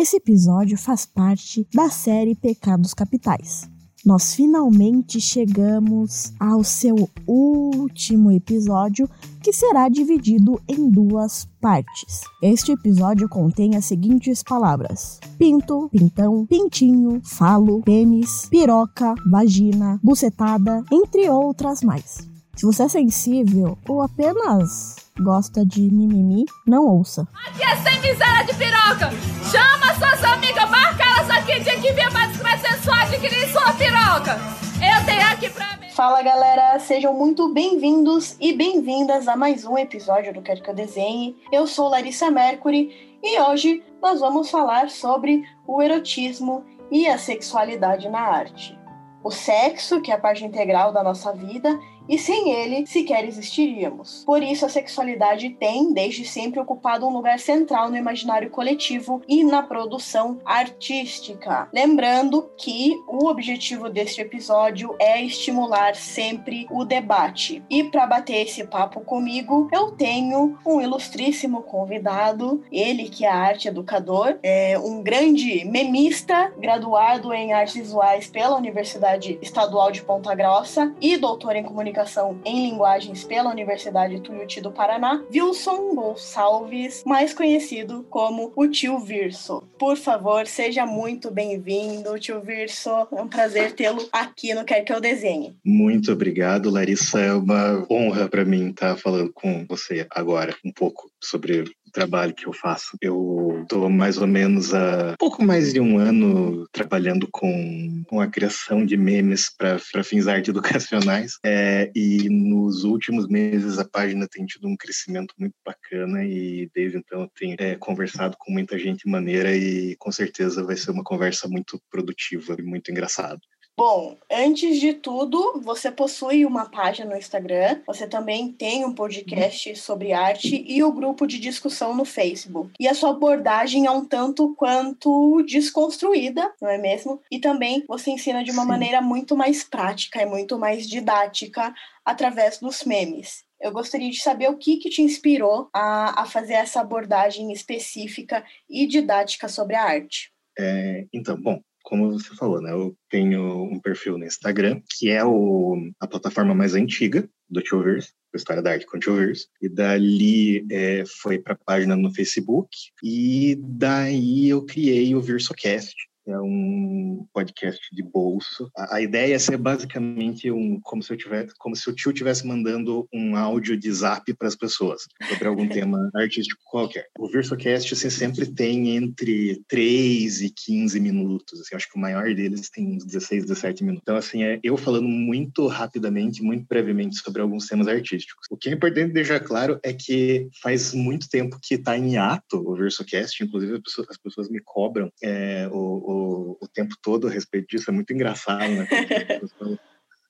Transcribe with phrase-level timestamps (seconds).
[0.00, 3.68] Esse episódio faz parte da série Pecados Capitais.
[4.06, 9.10] Nós finalmente chegamos ao seu último episódio,
[9.42, 12.20] que será dividido em duas partes.
[12.40, 21.28] Este episódio contém as seguintes palavras: pinto, pintão, pintinho, falo, pênis, piroca, vagina, bucetada, entre
[21.28, 22.37] outras mais.
[22.58, 27.24] Se você é sensível ou apenas gosta de mimimi, não ouça.
[27.46, 29.10] Aqui é sem miséria de piroca!
[29.48, 34.40] Chama suas amigas, marca elas aqui, dia que vier pra ser só adquirir sua piroca!
[34.74, 35.88] Eu tenho aqui pra mim!
[35.90, 40.74] Fala galera, sejam muito bem-vindos e bem-vindas a mais um episódio do Quero Que Eu
[40.74, 41.36] Desenhe.
[41.52, 48.08] Eu sou Larissa Mercury e hoje nós vamos falar sobre o erotismo e a sexualidade
[48.08, 48.76] na arte.
[49.22, 54.24] O sexo, que é a parte integral da nossa vida, e sem ele sequer existiríamos.
[54.24, 59.44] Por isso, a sexualidade tem, desde sempre, ocupado um lugar central no imaginário coletivo e
[59.44, 61.68] na produção artística.
[61.72, 67.62] Lembrando que o objetivo deste episódio é estimular sempre o debate.
[67.68, 73.68] E para bater esse papo comigo, eu tenho um ilustríssimo convidado, ele que é arte
[73.68, 80.94] educador, é um grande memista, graduado em artes visuais pela Universidade Estadual de Ponta Grossa
[81.00, 87.34] e doutor em comunicação Comunicação em Linguagens pela Universidade Tuiuti do Paraná, Wilson Gonçalves, mais
[87.34, 89.64] conhecido como o Tio Virso.
[89.76, 92.90] Por favor, seja muito bem-vindo, Tio Virso.
[92.90, 95.56] É um prazer tê-lo aqui no Quer Que Eu Desenhe.
[95.64, 97.18] Muito obrigado, Larissa.
[97.18, 102.46] É uma honra para mim estar falando com você agora um pouco sobre trabalho que
[102.46, 102.96] eu faço.
[103.00, 108.26] Eu estou mais ou menos há pouco mais de um ano trabalhando com, com a
[108.26, 111.38] criação de memes para fins arte educacionais.
[111.44, 116.98] É, e nos últimos meses a página tem tido um crescimento muito bacana e desde
[116.98, 121.04] então eu tenho é, conversado com muita gente maneira e com certeza vai ser uma
[121.04, 123.40] conversa muito produtiva e muito engraçada.
[123.78, 129.76] Bom, antes de tudo, você possui uma página no Instagram, você também tem um podcast
[129.76, 132.72] sobre arte e o grupo de discussão no Facebook.
[132.80, 137.22] E a sua abordagem é um tanto quanto desconstruída, não é mesmo?
[137.30, 138.68] E também você ensina de uma Sim.
[138.68, 141.72] maneira muito mais prática e muito mais didática
[142.04, 143.44] através dos memes.
[143.60, 148.44] Eu gostaria de saber o que, que te inspirou a, a fazer essa abordagem específica
[148.68, 150.32] e didática sobre a arte.
[150.58, 152.70] É, então, bom, como você falou, né?
[152.70, 158.12] Eu tenho um perfil no Instagram, que é o, a plataforma mais antiga do Tioverse,
[158.34, 159.46] história da arte com Tioverse.
[159.62, 162.68] E dali é, foi para a página no Facebook.
[163.02, 165.96] E daí eu criei o VersoCast,
[166.30, 168.70] é um podcast de bolso.
[168.76, 172.10] A, a, ideia é ser basicamente um como se eu tivesse, como se o tio
[172.10, 177.06] estivesse mandando um áudio de zap para as pessoas sobre algum tema artístico qualquer.
[177.18, 181.60] O VersoCast assim, sempre tem entre 3 e 15 minutos.
[181.60, 184.02] Assim, acho que o maior deles tem uns 16, 17 minutos.
[184.02, 188.46] Então, assim, é eu falando muito rapidamente, muito brevemente sobre alguns temas artísticos.
[188.50, 192.58] O que é importante deixar claro é que faz muito tempo que está em ato
[192.58, 197.26] o VersoCast, inclusive as pessoas, as pessoas me cobram é, o, o o, tempo todo
[197.26, 198.88] a respeito disso, é muito engraçado, né?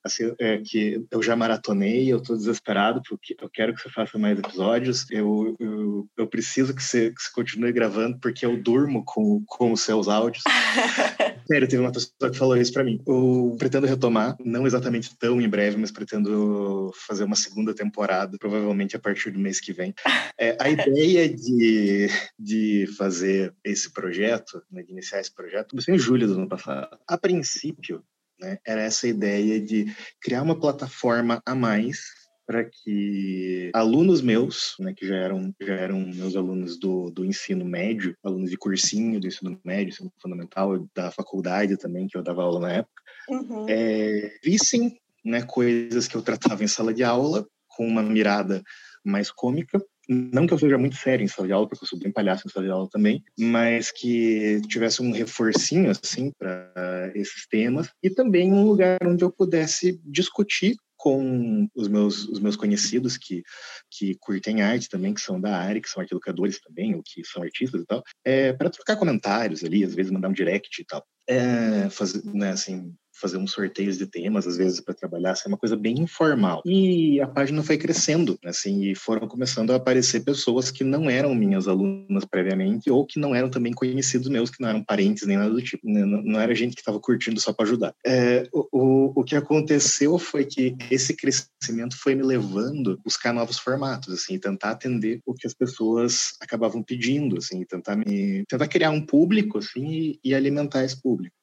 [0.04, 4.18] assim, é, que eu já maratonei, eu estou desesperado porque eu quero que você faça
[4.18, 9.04] mais episódios, eu, eu, eu preciso que você, que você continue gravando porque eu durmo
[9.04, 10.42] com, com os seus áudios.
[11.46, 13.00] Sério, teve uma pessoa que falou isso para mim.
[13.06, 18.96] Eu pretendo retomar, não exatamente tão em breve, mas pretendo fazer uma segunda temporada, provavelmente
[18.96, 19.94] a partir do mês que vem.
[20.38, 22.08] É, a ideia de,
[22.38, 26.98] de fazer esse projeto, né, de iniciar esse projeto, comecei em julho do ano passado.
[27.06, 28.02] A princípio,
[28.40, 29.86] né, era essa ideia de
[30.20, 32.17] criar uma plataforma a mais
[32.48, 37.62] para que alunos meus, né, que já eram, já eram meus alunos do, do ensino
[37.62, 42.42] médio, alunos de cursinho do ensino médio, ensino fundamental, da faculdade também, que eu dava
[42.42, 43.66] aula na época, uhum.
[43.68, 48.62] é, vissem né, coisas que eu tratava em sala de aula com uma mirada
[49.04, 49.78] mais cômica
[50.08, 52.46] não que eu seja muito sério em sala de aula, porque eu sou bem palhaço
[52.46, 58.08] em sala de aula também, mas que tivesse um reforcinho, assim, para esses temas, e
[58.08, 63.42] também um lugar onde eu pudesse discutir com os meus, os meus conhecidos que,
[63.88, 67.24] que curtem arte também, que são da área, que são arte educadores também, ou que
[67.24, 70.84] são artistas e tal, é, para trocar comentários ali, às vezes mandar um direct e
[70.84, 71.06] tal.
[71.26, 75.48] É, fazer, né, assim, fazer uns sorteios de temas, às vezes, para trabalhar, assim, é
[75.48, 76.62] uma coisa bem informal.
[76.64, 81.34] E a página foi crescendo, assim, e foram começando a aparecer pessoas que não eram
[81.34, 85.36] minhas alunas previamente, ou que não eram também conhecidos meus, que não eram parentes nem
[85.36, 85.88] nada do tipo.
[85.88, 86.04] Né?
[86.04, 87.94] Não, não era gente que estava curtindo só para ajudar.
[88.06, 93.32] É, o, o, o que aconteceu foi que esse crescimento foi me levando a buscar
[93.32, 98.68] novos formatos, assim, tentar atender o que as pessoas acabavam pedindo, assim, tentar me tentar
[98.68, 101.37] criar um público, assim, e, e alimentar esse público.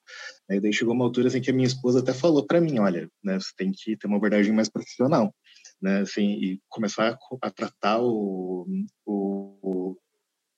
[0.50, 3.10] Aí daí chegou uma altura assim que a minha esposa até falou para mim, olha,
[3.24, 5.34] né, você tem que ter uma abordagem mais profissional,
[5.82, 8.68] né, assim, e começar a, a tratar o,
[9.06, 9.98] o,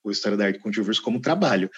[0.04, 1.70] o História da Arte Controverso como trabalho.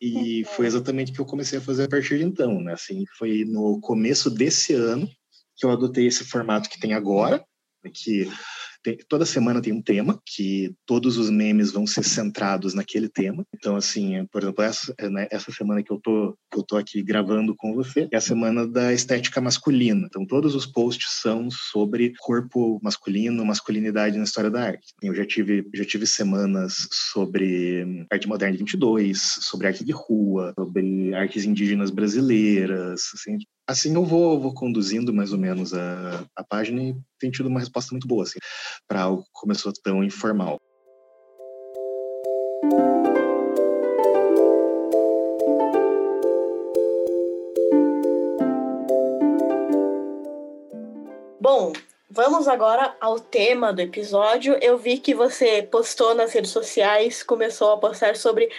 [0.00, 0.50] E uhum.
[0.52, 3.44] foi exatamente o que eu comecei a fazer a partir de então, né, assim, foi
[3.44, 5.08] no começo desse ano
[5.56, 7.44] que eu adotei esse formato que tem agora,
[7.92, 8.28] que
[8.82, 13.44] tem, toda semana tem um tema, que todos os memes vão ser centrados naquele tema.
[13.54, 17.02] Então, assim, por exemplo, essa, né, essa semana que eu, tô, que eu tô aqui
[17.02, 20.06] gravando com você é a semana da estética masculina.
[20.06, 24.94] Então, todos os posts são sobre corpo masculino, masculinidade na história da arte.
[25.02, 30.52] Eu já tive, já tive semanas sobre arte moderna de 22, sobre arte de rua,
[30.58, 33.38] sobre artes indígenas brasileiras, assim,
[33.68, 37.60] assim eu vou, vou conduzindo mais ou menos a, a página e tem tido uma
[37.60, 38.38] resposta muito boa assim,
[38.88, 40.58] para algo que começou tão informal.
[51.40, 51.72] Bom,
[52.10, 54.58] vamos agora ao tema do episódio.
[54.62, 58.50] Eu vi que você postou nas redes sociais, começou a postar sobre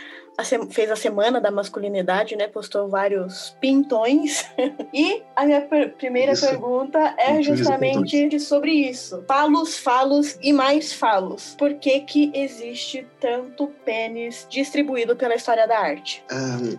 [0.72, 2.48] fez a semana da masculinidade, né?
[2.48, 4.46] Postou vários pintões.
[4.94, 6.48] e a minha per primeira isso.
[6.48, 9.24] pergunta é justamente sobre isso.
[9.28, 11.56] Falos, falos e mais falos.
[11.58, 16.24] Por que que existe tanto pênis distribuído pela história da arte?
[16.32, 16.78] Um,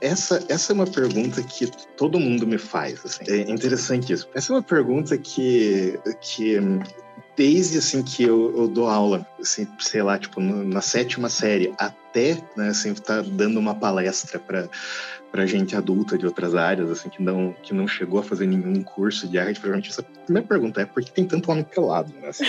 [0.00, 3.00] essa, essa é uma pergunta que todo mundo me faz.
[3.04, 3.24] Assim.
[3.28, 4.28] É interessante isso.
[4.34, 6.58] Essa é uma pergunta que, que
[7.36, 12.36] desde assim que eu, eu, dou aula, assim, sei lá, tipo, na sétima série, até,
[12.56, 14.68] né, assim, tá dando uma palestra para
[15.30, 18.82] para gente adulta de outras áreas, assim, que não, que não chegou a fazer nenhum
[18.82, 22.28] curso de arte, provavelmente essa primeira pergunta é por que tem tanto homem pelado né,
[22.28, 22.44] assim,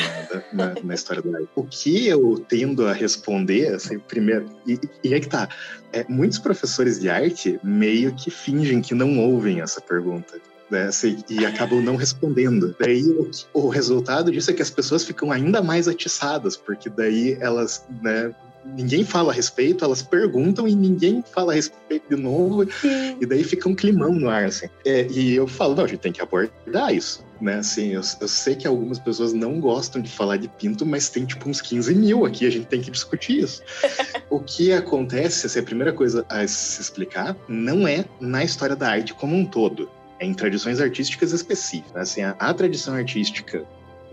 [0.51, 1.49] na, na, história da arte?
[1.55, 5.47] O que eu tendo a responder, assim, primeiro, e, e é que tá,
[5.93, 10.39] é, muitos professores de arte meio que fingem que não ouvem essa pergunta
[10.71, 12.73] né, assim, e acabam não respondendo.
[12.79, 17.37] Daí o, o, resultado disso é que as pessoas ficam ainda mais atiçadas, porque daí
[17.41, 18.33] elas, né,
[18.65, 23.17] ninguém fala a respeito, elas perguntam e ninguém fala a respeito de novo, Sim.
[23.19, 24.67] e daí fica um climão no ar, assim.
[24.85, 28.27] É, e eu falo, não, a gente tem que abordar isso, né, assim, eu, eu,
[28.27, 31.93] sei que algumas pessoas não gostam de falar de pinto, mas tem tipo uns 15
[31.95, 33.61] mil aqui, a gente tem que discutir isso.
[34.29, 38.89] o que acontece, assim, a primeira coisa a se explicar, não é na história da
[38.89, 39.89] arte como um todo
[40.21, 41.95] em tradições artísticas específicas.
[41.95, 43.65] Assim, a, a, tradição artística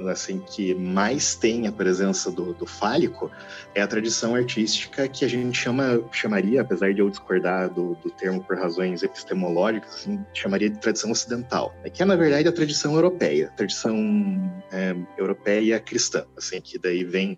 [0.06, 3.31] assim que mais tem a presença do, do, fálico
[3.75, 8.08] é a tradição artística que a gente chama chamaria, apesar de eu discordar do, do
[8.10, 11.90] termo por razões epistemológicas, assim, chamaria de tradição ocidental, né?
[11.90, 17.02] que é na verdade a tradição europeia, a tradição é, europeia cristã, assim que daí
[17.02, 17.37] vem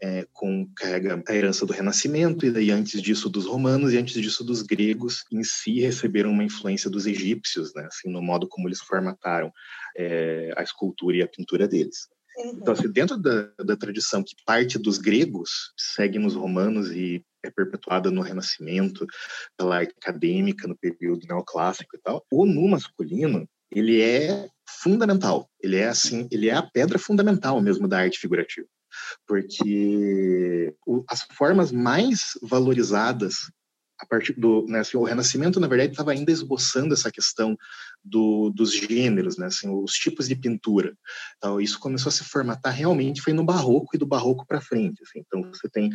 [0.00, 4.20] é, com carrega a herança do Renascimento e daí antes disso dos romanos e antes
[4.20, 8.68] disso dos gregos em si receberam uma influência dos egípcios, né, assim no modo como
[8.68, 9.50] eles formataram
[9.96, 12.08] é, a escultura e a pintura deles.
[12.36, 12.58] Uhum.
[12.60, 17.50] Então, assim, dentro da, da tradição que parte dos gregos, segue nos romanos e é
[17.50, 19.06] perpetuada no Renascimento,
[19.56, 25.48] pela arte acadêmica, no período neoclássico e tal, o nu masculino, ele é fundamental.
[25.62, 28.68] Ele é assim, ele é a pedra fundamental mesmo da arte figurativa
[29.26, 33.50] porque o, as formas mais valorizadas
[33.98, 37.56] a partir do né, assim, o Renascimento na verdade estava ainda esboçando essa questão
[38.04, 40.94] do, dos gêneros, né, assim, os tipos de pintura.
[41.36, 45.02] Então isso começou a se formatar realmente foi no Barroco e do Barroco para frente.
[45.02, 45.20] Assim.
[45.26, 45.90] Então você tem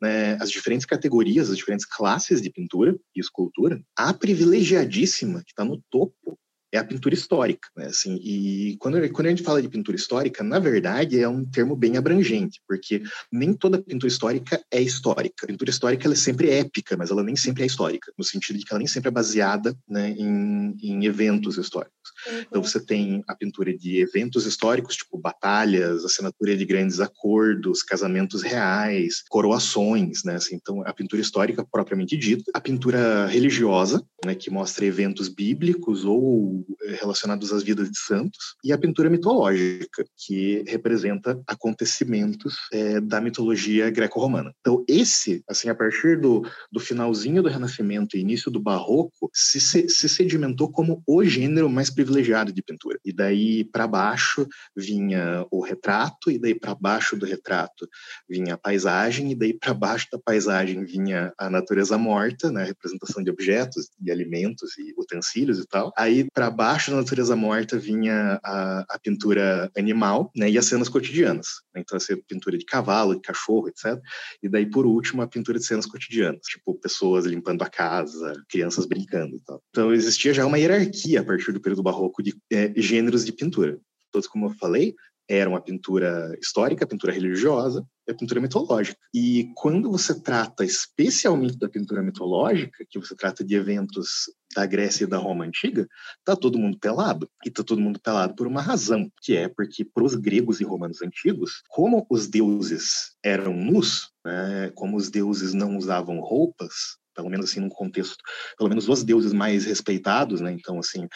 [0.00, 3.80] né, as diferentes categorias, as diferentes classes de pintura e escultura.
[3.96, 6.38] A privilegiadíssima que está no topo
[6.72, 7.86] é a pintura histórica, né?
[7.86, 11.74] Assim, e quando, quando a gente fala de pintura histórica, na verdade é um termo
[11.74, 15.44] bem abrangente, porque nem toda pintura histórica é histórica.
[15.44, 18.58] A pintura histórica ela é sempre épica, mas ela nem sempre é histórica, no sentido
[18.58, 21.94] de que ela nem sempre é baseada né, em, em eventos históricos.
[22.26, 22.40] Uhum.
[22.40, 28.42] Então você tem a pintura de eventos históricos, tipo batalhas, assinatura de grandes acordos, casamentos
[28.42, 30.36] reais, coroações, né?
[30.36, 36.04] Assim, então a pintura histórica propriamente dita, a pintura religiosa, né, que mostra eventos bíblicos
[36.04, 36.57] ou
[37.00, 43.90] relacionados às vidas de santos, e a pintura mitológica, que representa acontecimentos é, da mitologia
[43.90, 44.52] greco-romana.
[44.60, 49.60] Então, esse, assim, a partir do, do finalzinho do Renascimento e início do Barroco, se,
[49.60, 52.98] se sedimentou como o gênero mais privilegiado de pintura.
[53.04, 54.46] E daí para baixo
[54.76, 57.88] vinha o retrato, e daí para baixo do retrato
[58.28, 62.66] vinha a paisagem, e daí para baixo da paisagem vinha a natureza morta, né, a
[62.66, 65.92] representação de objetos, de alimentos e utensílios e tal.
[65.96, 70.88] Aí para baixo da natureza morta vinha a, a pintura animal, né, e as cenas
[70.88, 71.46] cotidianas.
[71.76, 74.00] Então, essa pintura de cavalo, de cachorro, etc.
[74.42, 78.86] E daí, por último, a pintura de cenas cotidianas, tipo pessoas limpando a casa, crianças
[78.86, 79.62] brincando tal.
[79.70, 83.78] Então, existia já uma hierarquia a partir do período barroco de é, gêneros de pintura.
[84.10, 84.94] Todos, como eu falei,
[85.28, 88.98] eram a pintura histórica, a pintura religiosa a pintura mitológica.
[89.14, 95.04] E quando você trata especialmente da pintura mitológica, que você trata de eventos da Grécia
[95.04, 95.86] e da Roma antiga,
[96.24, 97.30] tá todo mundo pelado.
[97.44, 100.64] E tá todo mundo pelado por uma razão, que é porque para os gregos e
[100.64, 107.28] romanos antigos, como os deuses eram nus, né, como os deuses não usavam roupas, pelo
[107.28, 108.16] menos assim num contexto,
[108.56, 110.52] pelo menos os deuses mais respeitados, né?
[110.52, 111.08] Então assim,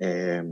[0.00, 0.42] é,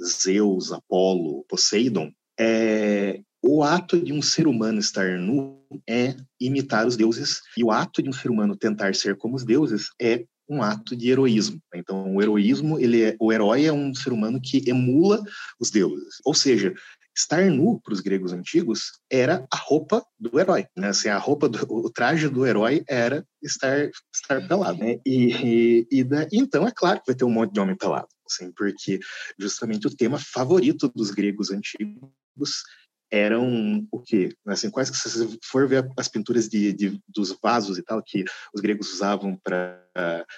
[0.00, 6.96] Zeus, Apolo, Poseidon, é, o ato de um ser humano estar nu é imitar os
[6.96, 10.62] deuses, e o ato de um ser humano tentar ser como os deuses é um
[10.62, 11.60] ato de heroísmo.
[11.74, 15.22] Então, o heroísmo, ele é, o herói é um ser humano que emula
[15.58, 16.16] os deuses.
[16.24, 16.74] Ou seja,
[17.16, 20.88] estar nu para os gregos antigos era a roupa do herói, né?
[20.88, 24.98] Assim, a roupa do, o traje do herói era estar estar pelado, né?
[25.06, 28.08] E, e, e da, então é claro que vai ter um monte de homem pelado,
[28.26, 28.98] assim, porque
[29.38, 32.64] justamente o tema favorito dos gregos antigos
[33.14, 34.34] eram o quê?
[34.44, 38.24] Assim, quais que se for ver as pinturas de, de dos vasos e tal que
[38.52, 39.80] os gregos usavam para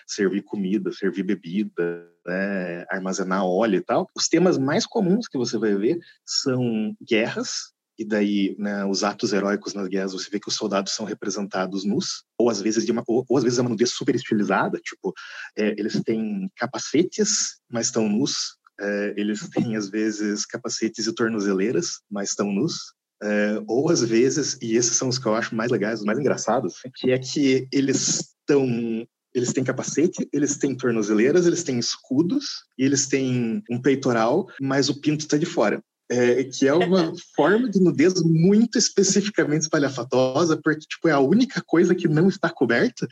[0.06, 5.56] servir comida, servir bebida, né, armazenar óleo e tal, os temas mais comuns que você
[5.56, 10.48] vai ver são guerras, e daí né, os atos heróicos nas guerras você vê que
[10.48, 13.62] os soldados são representados nus ou às vezes de uma ou, ou às vezes é
[13.62, 15.14] uma nudez super estilizada tipo
[15.56, 22.00] é, eles têm capacetes mas estão nus é, eles têm, às vezes, capacetes e tornozeleiras,
[22.10, 22.94] mas estão nus.
[23.22, 26.18] É, ou às vezes, e esses são os que eu acho mais legais, os mais
[26.18, 32.64] engraçados, que é que eles estão eles têm capacete, eles têm tornozeleiras, eles têm escudos
[32.78, 37.12] e eles têm um peitoral, mas o pinto está de fora é, que é uma
[37.34, 42.48] forma de nudez muito especificamente espalhafatosa, porque tipo, é a única coisa que não está
[42.48, 43.06] coberta.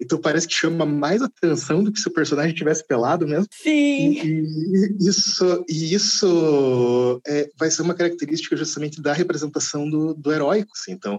[0.00, 3.46] Então parece que chama mais atenção do que se o personagem tivesse pelado mesmo.
[3.50, 4.12] Sim.
[4.12, 10.32] E, e isso, e isso é, vai ser uma característica justamente da representação do, do
[10.32, 10.72] heróico.
[10.74, 10.92] Assim.
[10.92, 11.18] Então,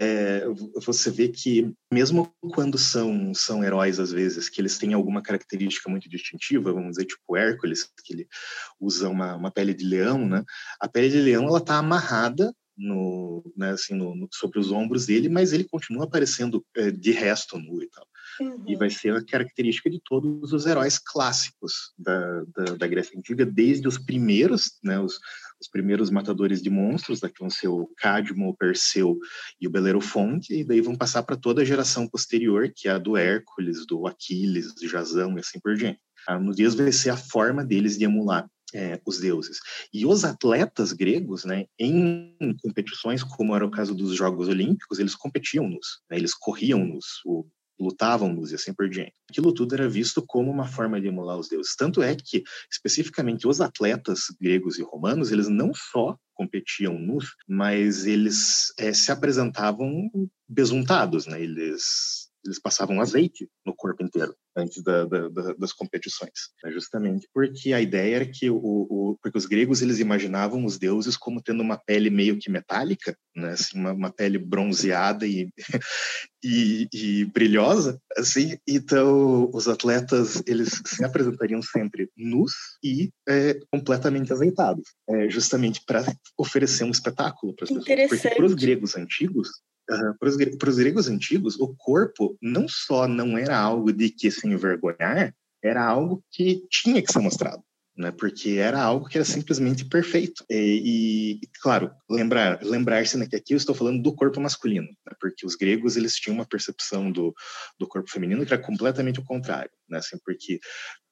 [0.00, 0.44] é,
[0.84, 5.90] você vê que mesmo quando são são heróis às vezes que eles têm alguma característica
[5.90, 8.28] muito distintiva vamos dizer tipo Hércules que ele
[8.80, 10.44] usa uma, uma pele de leão né
[10.80, 15.06] a pele de leão ela está amarrada no, né, assim, no, no, sobre os ombros
[15.06, 18.06] dele, mas ele continua aparecendo é, de resto nu e tal.
[18.40, 18.64] Uhum.
[18.66, 23.44] E vai ser a característica de todos os heróis clássicos da, da, da Grécia Antiga,
[23.44, 25.18] desde os primeiros, né, os,
[25.62, 29.16] os primeiros matadores de monstros, daqui vão ser o Cadmo, o Perseu
[29.60, 32.98] e o Belerofonte, e daí vão passar para toda a geração posterior, que é a
[32.98, 36.00] do Hércules, do Aquiles, do Jasão e assim por diante.
[36.26, 39.58] A nudez vai ser a forma deles de emular é, os deuses.
[39.92, 45.14] E os atletas gregos, né, em competições, como era o caso dos Jogos Olímpicos, eles
[45.14, 47.20] competiam nos, né, eles corriam nos.
[47.24, 47.46] O
[47.78, 49.14] lutavam-nos e assim por diante.
[49.28, 51.74] Aquilo tudo era visto como uma forma de emular os deuses.
[51.74, 58.06] Tanto é que, especificamente, os atletas gregos e romanos, eles não só competiam nus, mas
[58.06, 60.10] eles é, se apresentavam
[60.48, 61.42] besuntados, né?
[61.42, 66.70] Eles eles passavam azeite no corpo inteiro antes da, da, da, das competições, né?
[66.70, 71.16] justamente porque a ideia era que o, o, porque os gregos eles imaginavam os deuses
[71.16, 73.50] como tendo uma pele meio que metálica, né?
[73.50, 75.48] assim, uma, uma pele bronzeada e,
[76.44, 78.58] e, e, brilhosa, assim.
[78.66, 86.04] Então os atletas eles se apresentariam sempre nus e é, completamente azeitados, é, justamente para
[86.36, 87.84] oferecer um espetáculo para as pessoas.
[88.08, 89.48] Porque para os gregos antigos
[90.18, 95.34] Para os gregos antigos, o corpo não só não era algo de que se envergonhar,
[95.62, 97.62] era algo que tinha que ser mostrado.
[97.94, 100.42] Né, porque era algo que era simplesmente perfeito.
[100.48, 105.12] E, e claro, lembrar, lembrar-se né, que aqui eu estou falando do corpo masculino, né,
[105.20, 107.34] porque os gregos eles tinham uma percepção do,
[107.78, 110.58] do corpo feminino que era completamente o contrário, né, assim, porque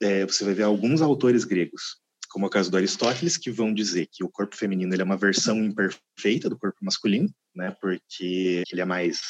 [0.00, 1.99] é, você vai ver alguns autores gregos
[2.30, 5.04] como é o caso do Aristóteles, que vão dizer que o corpo feminino ele é
[5.04, 7.74] uma versão imperfeita do corpo masculino, né?
[7.80, 9.20] Porque ele é mais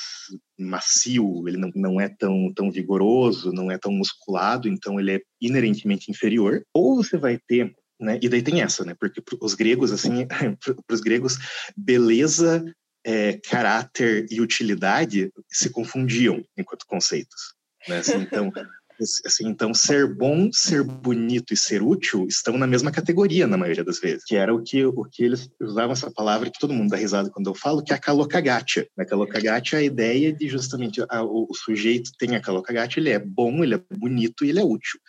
[0.59, 5.21] macio, ele não, não é tão, tão vigoroso, não é tão musculado, então ele é
[5.41, 6.63] inerentemente inferior.
[6.75, 8.19] Ou você vai ter né?
[8.23, 8.95] E daí tem essa, né?
[8.99, 10.27] Porque os gregos, assim,
[10.87, 11.37] para os gregos,
[11.77, 12.65] beleza,
[13.05, 17.55] é, caráter e utilidade se confundiam enquanto conceitos.
[17.87, 17.99] Né?
[17.99, 18.51] Assim, então,
[19.25, 23.85] assim, então, ser bom, ser bonito e ser útil estão na mesma categoria na maioria
[23.85, 26.91] das vezes, que era o que, o que eles usavam essa palavra que todo mundo
[26.91, 28.89] dá risada quando eu falo, que é a calocagatia.
[28.99, 33.11] A calocagatia é a ideia de justamente a, o, o, sujeito tem a calocagatia, ele
[33.11, 35.01] é bom, ele é bonito e ele é útil.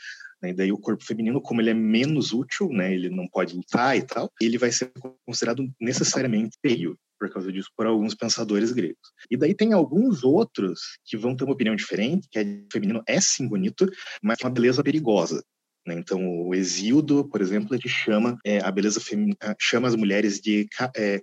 [0.41, 0.53] Né?
[0.53, 2.93] Daí o corpo feminino, como ele é menos útil, né?
[2.93, 4.91] ele não pode lutar e tal, ele vai ser
[5.25, 9.11] considerado necessariamente feio por causa disso por alguns pensadores gregos.
[9.29, 13.21] E daí tem alguns outros que vão ter uma opinião diferente, que é feminino é
[13.21, 13.87] sim bonito,
[14.23, 15.43] mas é uma beleza perigosa.
[15.85, 15.93] Né?
[15.95, 20.67] Então, o Exildo, por exemplo, ele chama é, a beleza feminina, chama as mulheres de
[20.95, 21.21] é.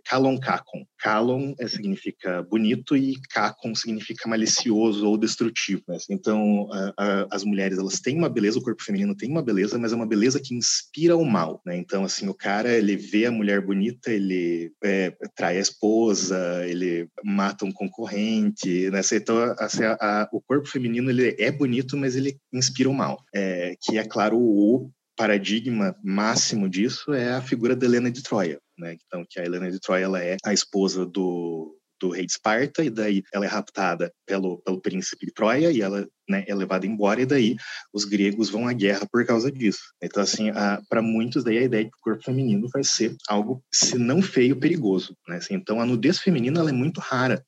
[0.99, 5.83] Kalon é, significa bonito e kakon significa malicioso ou destrutivo.
[5.89, 5.97] Né?
[6.11, 9.79] Então, a, a, as mulheres elas têm uma beleza, o corpo feminino tem uma beleza,
[9.79, 11.61] mas é uma beleza que inspira o mal.
[11.65, 11.77] Né?
[11.77, 17.09] Então, assim, o cara ele vê a mulher bonita, ele é, trai a esposa, ele
[17.25, 18.91] mata um concorrente.
[18.91, 19.01] Né?
[19.13, 23.23] Então, assim, a, o corpo feminino ele é bonito, mas ele inspira o mal.
[23.35, 28.61] É, que é claro o paradigma máximo disso é a figura da Helena de Troia,
[28.79, 28.97] né?
[29.05, 32.85] Então, que a Helena de Troia ela é a esposa do, do rei de Esparta
[32.85, 36.87] e daí ela é raptada pelo, pelo príncipe de Troia e ela né, é levada
[36.87, 37.57] embora e daí
[37.93, 39.93] os gregos vão à guerra por causa disso.
[40.01, 40.53] Então assim,
[40.89, 44.23] para muitos daí a ideia de que o corpo feminino vai ser algo se não
[44.23, 45.39] feio, perigoso, né?
[45.39, 47.45] Assim, então a nudez feminina ela é muito rara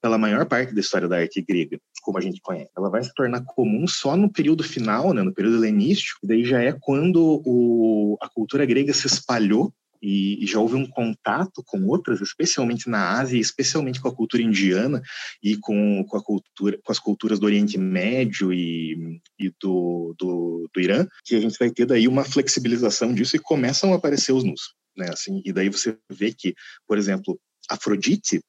[0.00, 2.70] pela maior parte da história da arte grega, como a gente conhece.
[2.76, 6.44] Ela vai se tornar comum só no período final, né, no período helenístico, e daí
[6.44, 11.86] já é quando o, a cultura grega se espalhou e, já houve um contato com
[11.86, 15.02] outras, especialmente na Ásia, especialmente com a cultura indiana
[15.42, 20.70] e com, com, a cultura, com as culturas do Oriente Médio e, e do, do,
[20.72, 24.32] do Irã, que a gente vai ter daí uma flexibilização disso e começam a aparecer
[24.32, 24.74] os nus.
[24.96, 26.54] Né, assim, e daí você vê que,
[26.86, 27.38] por exemplo,
[27.70, 28.40] Afrodite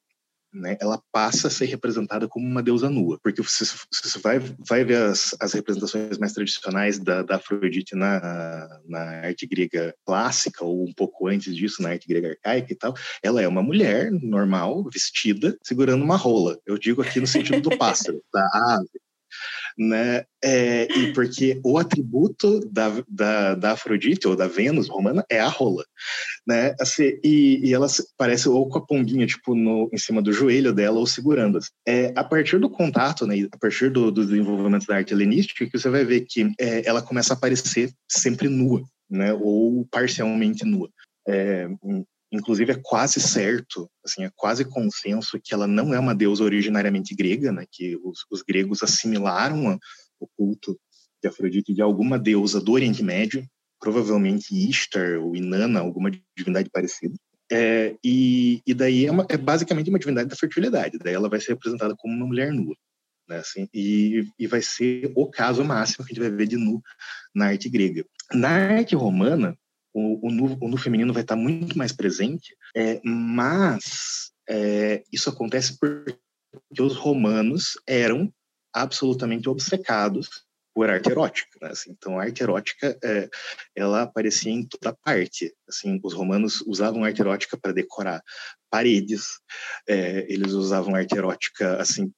[0.54, 4.84] né, ela passa a ser representada como uma deusa nua, porque você, você vai, vai
[4.84, 10.84] ver as, as representações mais tradicionais da, da Afrodite na, na arte grega clássica, ou
[10.84, 12.94] um pouco antes disso, na arte grega arcaica e tal,
[13.24, 16.58] ela é uma mulher normal, vestida, segurando uma rola.
[16.66, 18.90] Eu digo aqui no sentido do pássaro, da ave,
[19.78, 20.24] né?
[20.44, 25.48] É, e porque o atributo da, da, da, Afrodite ou da Vênus romana é a
[25.48, 25.86] rola,
[26.48, 26.76] né?
[26.80, 27.88] Assim, e, e ela
[28.18, 31.58] parece ou com a ponguinha tipo no, em cima do joelho dela ou segurando.
[31.58, 31.70] -as.
[31.88, 33.48] É, a partir do contato, né?
[33.52, 37.02] A partir do, do desenvolvimento da arte helenística, que você vai ver que é, ela
[37.02, 39.34] começa a aparecer sempre nua, né?
[39.34, 40.90] Ou parcialmente nua.
[41.28, 41.68] É,
[42.32, 47.14] inclusive é quase certo, assim, é quase consenso que ela não é uma deusa originariamente
[47.14, 49.78] grega, né, que os, os gregos assimilaram
[50.20, 50.80] o culto
[51.22, 53.46] de Afrodite de alguma deusa do Oriente Médio,
[53.80, 57.16] provavelmente Ishtar ou Inanna, alguma divindade parecida.
[57.52, 61.42] É, e, e daí é, uma, é, basicamente uma divindade da fertilidade, daí ela vai
[61.42, 62.76] ser representada como uma mulher nua.
[63.28, 66.58] Né, assim, e, e vai ser o caso máximo que a gente vai ver de
[66.58, 66.82] nu
[67.36, 68.06] na arte grega.
[68.34, 69.58] Na arte romana,
[69.94, 75.30] o, o, nu, o nu feminino vai estar muito mais presente, é, mas é, isso
[75.30, 76.18] acontece porque
[76.80, 78.32] os romanos eram
[78.74, 81.58] absolutamente obcecados por arte erótica.
[81.62, 81.70] Né?
[81.70, 83.30] Assim, então, a arte erótica é,
[83.76, 85.54] ela aparecia em toda parte.
[85.68, 88.22] Assim, os romanos usavam arte erótica para decorar
[88.70, 89.26] paredes,
[89.88, 92.10] é, eles usavam arte erótica, assim,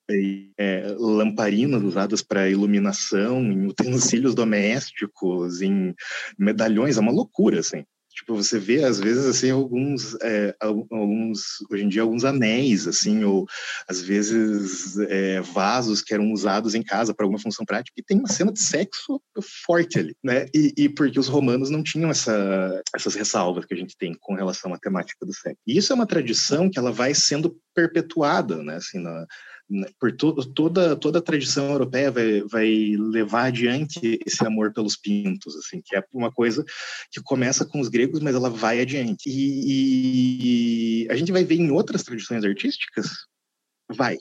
[0.58, 5.96] é, lamparinas usadas para iluminação, em utensílios domésticos, em
[6.38, 7.84] medalhões, é uma loucura, assim.
[8.14, 13.24] Tipo, você vê, às vezes, assim, alguns, é, alguns, hoje em dia, alguns anéis, assim,
[13.24, 13.48] ou,
[13.88, 18.20] às vezes, é, vasos que eram usados em casa para alguma função prática, e tem
[18.20, 19.20] uma cena de sexo
[19.66, 20.46] forte ali, né?
[20.54, 24.36] E, e, porque os romanos não tinham essa, essas ressalvas que a gente tem com
[24.36, 25.60] relação à temática do sexo.
[25.66, 29.26] E isso é uma tradição que ela vai sendo perpetuada, né, assim, na,
[30.00, 35.56] por to, toda toda a tradição europeia vai, vai levar adiante esse amor pelos pintos,
[35.56, 36.64] assim, que é uma coisa
[37.12, 39.30] que começa com os gregos, mas ela vai adiante.
[39.30, 43.08] E, e a gente vai ver em outras tradições artísticas,
[43.90, 44.18] vai,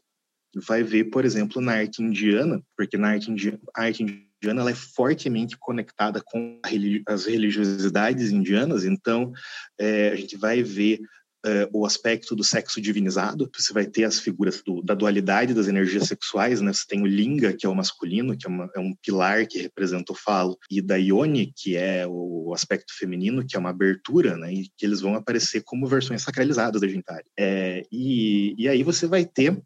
[0.67, 4.71] vai ver, por exemplo, na arte indiana, porque na arte indiana, a arte indiana ela
[4.71, 6.61] é fortemente conectada com
[7.07, 9.33] as religiosidades indianas, então
[9.79, 11.01] é, a gente vai ver
[11.45, 15.69] uh, o aspecto do sexo divinizado, você vai ter as figuras do, da dualidade das
[15.69, 16.73] energias sexuais, né?
[16.73, 19.59] Você tem o Linga, que é o masculino, que é, uma, é um pilar que
[19.59, 24.37] representa o falo, e da Ione, que é o aspecto feminino, que é uma abertura,
[24.37, 24.53] né?
[24.53, 27.27] E que eles vão aparecer como versões sacralizadas da Gentari.
[27.39, 29.61] É, e, e aí você vai ter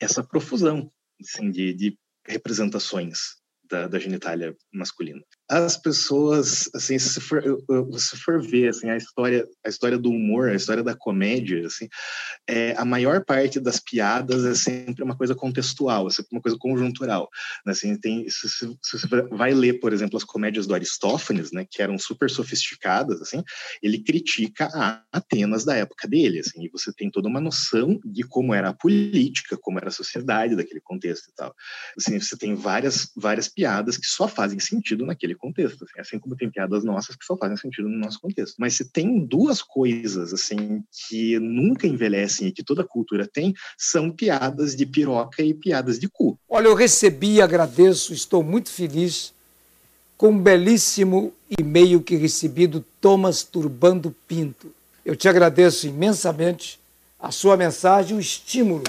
[0.00, 3.36] essa profusão assim, de, de representações
[3.68, 7.42] da, da genitália masculina as pessoas, assim, se for,
[7.96, 11.88] se for ver, assim, a história, a história do humor, a história da comédia, assim,
[12.46, 16.58] é, a maior parte das piadas é sempre uma coisa contextual, é sempre uma coisa
[16.58, 17.30] conjuntural,
[17.64, 17.72] né?
[17.72, 21.66] assim, tem, se, se, se, você vai ler, por exemplo, as comédias do Aristófanes, né,
[21.68, 23.42] que eram super sofisticadas, assim,
[23.82, 28.22] ele critica a Atenas da época dele, assim, e você tem toda uma noção de
[28.22, 31.54] como era a política, como era a sociedade daquele contexto e tal.
[31.96, 36.36] Assim, você tem várias, várias piadas que só fazem sentido naquele contexto, assim, assim, como
[36.36, 38.56] tem piadas nossas que só fazem sentido no nosso contexto.
[38.58, 44.10] Mas se tem duas coisas assim que nunca envelhecem e que toda cultura tem, são
[44.10, 46.38] piadas de piroca e piadas de cu.
[46.48, 49.32] Olha, eu recebi, agradeço, estou muito feliz
[50.16, 54.74] com um belíssimo e-mail que recebi do Thomas Turbando Pinto.
[55.04, 56.80] Eu te agradeço imensamente
[57.18, 58.84] a sua mensagem, o estímulo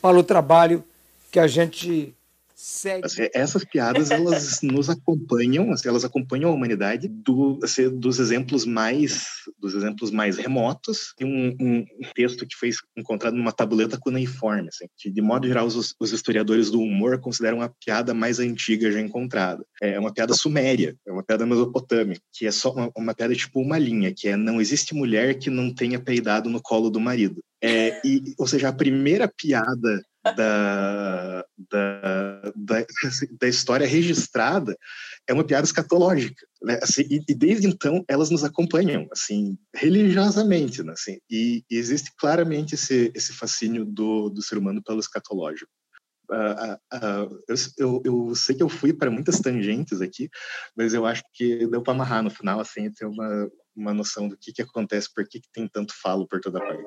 [0.00, 0.84] para o trabalho
[1.30, 2.14] que a gente
[2.62, 3.06] Segue.
[3.06, 8.66] Assim, essas piadas elas nos acompanham, assim, elas acompanham a humanidade do, assim, dos exemplos
[8.66, 9.24] mais
[9.58, 11.14] dos exemplos mais remotos.
[11.16, 15.64] Tem um, um, texto que foi encontrado numa tabuleta cuneiforme, assim, que de modo geral
[15.64, 19.64] os, os, historiadores do humor consideram a piada mais antiga já encontrada.
[19.80, 23.58] É uma piada suméria, é uma piada mesopotâmica, que é só uma, uma piada tipo
[23.58, 27.42] uma linha, que é não existe mulher que não tenha peidado no colo do marido.
[27.62, 32.86] É, e, ou seja, a primeira piada da, da, da,
[33.40, 34.76] da, história registrada
[35.26, 36.78] é uma piada escatológica, né?
[36.82, 40.92] Assim, e, e, desde então elas nos acompanham, assim, religiosamente, né?
[40.92, 45.70] Assim, e, e, existe claramente esse, esse fascínio do, do ser humano pelo escatológico.
[46.30, 47.38] Uh, uh,
[47.76, 50.28] eu, eu, sei que eu fui para muitas tangentes aqui,
[50.76, 54.36] mas eu acho que deu para amarrar no final, assim, ter uma, uma noção do
[54.36, 56.84] que, que acontece, por que, que tem tanto falo por toda parte.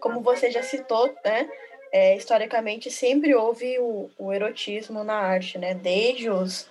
[0.00, 1.48] Como você já citou, né?
[1.92, 5.74] É, historicamente sempre houve o, o, erotismo na arte, né?
[5.74, 6.68] Desde os,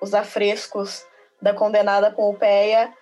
[0.00, 1.06] os afrescos
[1.40, 2.92] da condenada Pompeia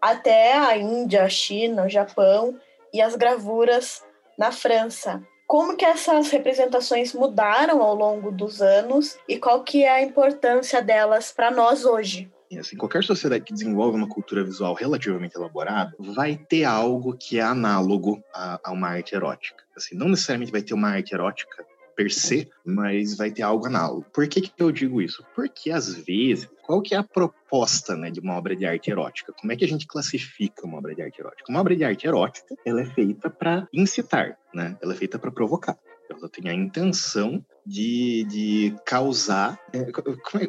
[0.00, 2.58] até a Índia, a China, o Japão
[2.92, 4.04] e as gravuras
[4.38, 9.90] na França como que essas representações mudaram ao longo dos anos e qual que é
[9.90, 12.28] a importância delas para nós hoje?
[12.58, 17.42] Assim, qualquer sociedade que desenvolve uma cultura visual relativamente elaborada vai ter algo que é
[17.42, 19.62] análogo a, a uma arte erótica.
[19.76, 21.64] Assim, não necessariamente vai ter uma arte erótica
[21.94, 24.04] per se, mas vai ter algo análogo.
[24.12, 25.24] Por que, que eu digo isso?
[25.34, 29.32] Porque às vezes, qual que é a proposta né, de uma obra de arte erótica?
[29.32, 31.50] Como é que a gente classifica uma obra de arte erótica?
[31.50, 34.76] Uma obra de arte erótica, ela é feita para incitar, né?
[34.82, 35.78] Ela é feita para provocar.
[36.18, 39.58] Ela tem a intenção de, de causar.
[39.72, 39.92] É, é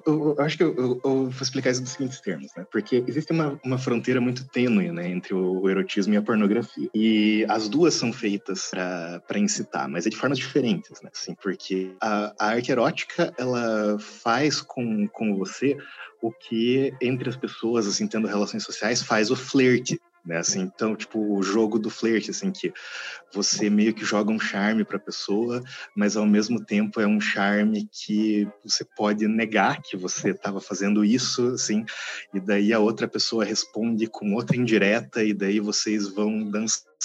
[0.05, 2.65] eu, eu, acho que eu, eu, eu, vou explicar isso nos seguintes termos, né?
[2.71, 6.89] Porque existe uma, uma fronteira muito tênue né, entre o, erotismo e a pornografia.
[6.93, 11.09] E as duas são feitas para incitar, mas é de formas diferentes, né?
[11.13, 15.77] Assim, porque a, a arte erótica ela faz com, com você
[16.21, 20.37] o que entre as pessoas, assim, tendo relações sociais, faz o flerte né?
[20.37, 22.73] Assim, então, tipo, o jogo do flerte, assim, que
[23.31, 25.63] você meio que joga um charme para a pessoa,
[25.95, 31.03] mas ao mesmo tempo é um charme que você pode negar que você estava fazendo
[31.03, 31.85] isso, assim,
[32.33, 36.49] e daí a outra pessoa responde com outra indireta, e daí vocês vão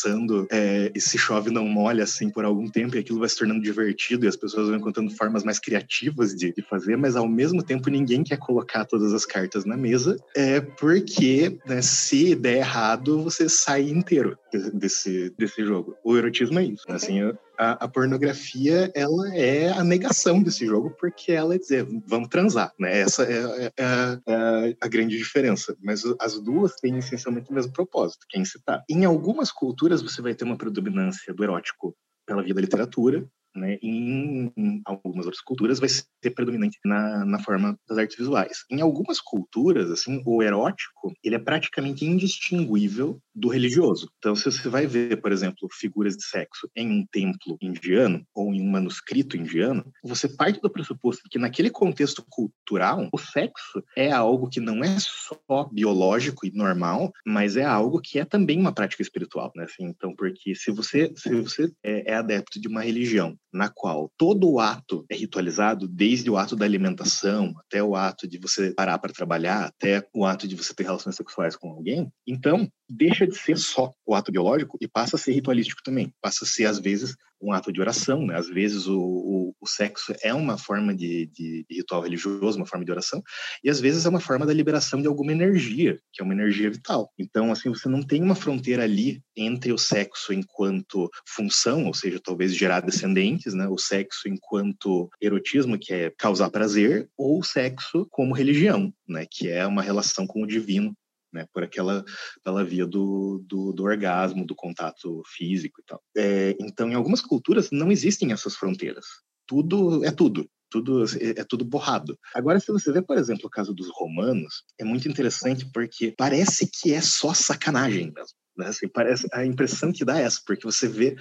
[0.01, 3.37] dançando é, e se chove não molha, assim, por algum tempo, e aquilo vai se
[3.37, 7.29] tornando divertido, e as pessoas vão encontrando formas mais criativas de, de fazer, mas ao
[7.29, 12.59] mesmo tempo ninguém quer colocar todas as cartas na mesa, é porque, né, se der
[12.59, 14.39] errado, você sai inteiro
[14.73, 15.97] desse, desse jogo.
[16.05, 16.85] O erotismo é isso.
[16.89, 17.21] Assim,
[17.59, 22.73] a, a, pornografia, ela é a negação desse jogo, porque ela é dizer, vamos transar,
[22.79, 23.01] né?
[23.01, 25.77] Essa é, é, é, é a grande diferença.
[25.83, 28.83] Mas as duas têm essencialmente o mesmo propósito, que é incitar.
[28.89, 33.79] Em algumas culturas, você vai ter uma predominância do erótico pela via da literatura, né,
[33.83, 38.65] em, em, algumas outras culturas vai ser predominante na, na forma das artes visuais.
[38.71, 44.11] Em algumas culturas, assim, o erótico ele é praticamente indistinguível do religioso.
[44.19, 48.53] Então, se você vai ver, por exemplo, figuras de sexo em um templo indiano ou
[48.53, 54.13] em um manuscrito indiano, você parte do pressuposto que naquele contexto cultural, o sexo é
[54.13, 58.73] algo que não é só biológico e normal, mas é algo que é também uma
[58.73, 59.65] prática espiritual, né?
[59.65, 64.11] Assim, então, porque se você se você é, é adepto de uma religião na qual
[64.17, 68.73] todo o ato é ritualizado, desde o ato da alimentação até o ato de você
[68.73, 73.27] parar para trabalhar, até o ato de você ter relações sexuais com alguém, então deixa
[73.27, 76.13] de ser só o ato biológico e passa a ser ritualístico também.
[76.21, 78.37] Passa a ser, às vezes, um ato de oração, né?
[78.37, 82.67] Às vezes o, o, o sexo é uma forma de, de, de, ritual religioso, uma
[82.67, 83.23] forma de oração,
[83.65, 86.71] e às vezes é uma forma da liberação de alguma energia, que é uma energia
[86.71, 87.11] vital.
[87.19, 92.21] Então, assim, você não tem uma fronteira ali entre o sexo enquanto função, ou seja,
[92.23, 93.67] talvez gerar descendentes, né?
[93.69, 99.25] O sexo enquanto erotismo, que é causar prazer, ou o sexo como religião, né?
[99.31, 100.95] Que é uma relação com o divino
[101.33, 102.05] né, por aquela
[102.45, 106.03] pela via do, do, do, orgasmo, do contato físico e tal.
[106.17, 109.05] É, então, em algumas culturas não existem essas fronteiras.
[109.47, 110.49] Tudo é tudo.
[110.71, 112.17] Tudo é, é tudo borrado.
[112.35, 116.69] Agora, se você vê, por exemplo, o caso dos romanos, é muito interessante porque parece
[116.71, 118.37] que é só sacanagem mesmo.
[118.61, 118.67] Né?
[118.69, 121.17] Assim, parece, a impressão que dá é essa, porque você vê,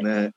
[0.00, 0.32] né,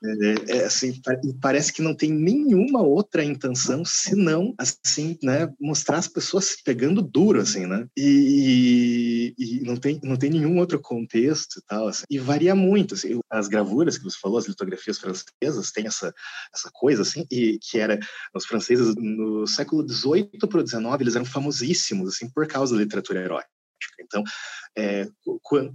[0.48, 0.94] é, é, assim,
[1.40, 7.02] parece que não tem nenhuma outra intenção senão, assim, né, mostrar as pessoas se pegando
[7.02, 7.86] duro, assim, né?
[7.96, 12.04] E, e, não, tem, não tem nenhum outro contexto e tal, assim.
[12.08, 16.14] E varia muito, assim, as gravuras que você falou, as litografias francesas, tem essa,
[16.54, 17.98] essa coisa, assim, e que era,
[18.32, 22.82] os franceses, no século XVIII para o XIX, eles eram famosíssimos, assim, por causa da
[22.82, 23.55] literatura erótica.
[24.00, 24.22] Então,
[24.76, 25.08] é,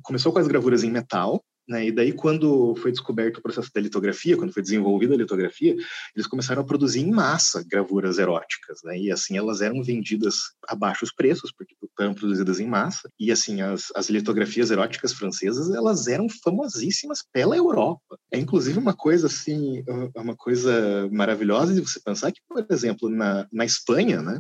[0.04, 3.80] começou com as gravuras em metal, né, e daí, quando foi descoberto o processo da
[3.80, 5.76] litografia, quando foi desenvolvida a litografia,
[6.14, 10.36] eles começaram a produzir em massa gravuras eróticas, né, e assim elas eram vendidas
[10.68, 15.72] a baixos preços, porque eram produzidas em massa, e assim as, as litografias eróticas francesas,
[15.74, 18.18] elas eram famosíssimas pela Europa.
[18.34, 19.84] É inclusive uma coisa assim,
[20.16, 24.40] uma coisa maravilhosa de você pensar que, por exemplo, na, na Espanha, né,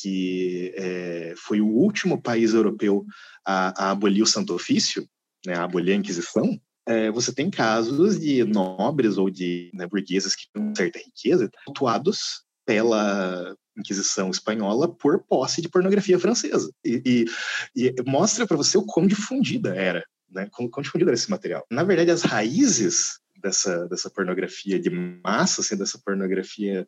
[0.00, 3.04] que é, foi o último país europeu
[3.44, 5.08] a, a, abolir o Santo Ofício,
[5.44, 10.36] né, a abolir a Inquisição, é, você tem casos de nobres ou de né, burgueses
[10.36, 16.70] que têm certa riqueza atuados pela Inquisição espanhola por posse de pornografia francesa.
[16.84, 17.26] E,
[17.74, 21.30] e, e mostra para você o quão difundida era, né, quão, quão difundida era esse
[21.30, 21.64] material.
[21.70, 26.86] Na verdade, as raízes dessa, dessa pornografia de massa, assim, dessa pornografia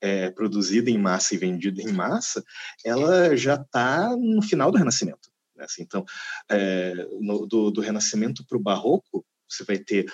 [0.00, 2.44] é, produzida em massa e vendida em massa,
[2.84, 5.30] ela já está no final do Renascimento.
[5.56, 5.64] Né?
[5.64, 6.04] Assim, então,
[6.48, 10.10] é, no, do, do Renascimento para o Barroco, você vai ter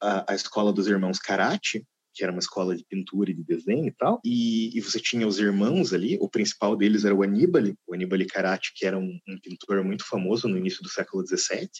[0.00, 3.86] a, a escola dos irmãos Carati, que era uma escola de pintura e de desenho
[3.86, 7.62] e tal, e, e, você tinha os irmãos ali, o principal deles era o Aníbal,
[7.86, 11.70] o Aníbal Carati, que era um, um, pintor muito famoso no início do século XVII,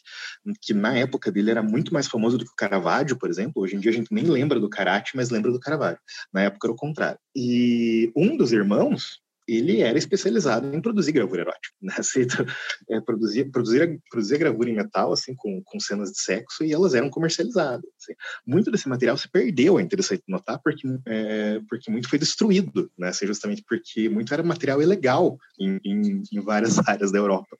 [0.61, 3.77] que na época dele era muito mais famoso do que o Caravaggio, por exemplo, hoje
[3.77, 6.01] em dia a gente nem lembra do Carati, mas lembra do Caravaggio,
[6.33, 7.19] na época era o contrário.
[7.35, 9.21] E um dos irmãos,
[9.57, 11.95] ele era especializado em produzir gravura erótica, né?
[12.01, 12.47] Assim, então,
[12.91, 16.95] é, produzir, produzir, produzir gravura em metal, assim, com, com cenas de sexo, e elas
[16.95, 17.85] eram comercializadas.
[18.01, 18.15] Assim.
[18.47, 23.09] Muito desse material se perdeu, é interessante notar, porque, é, porque muito foi destruído, né?
[23.09, 27.57] Assim, justamente porque muito era material ilegal em, em, em várias áreas da Europa.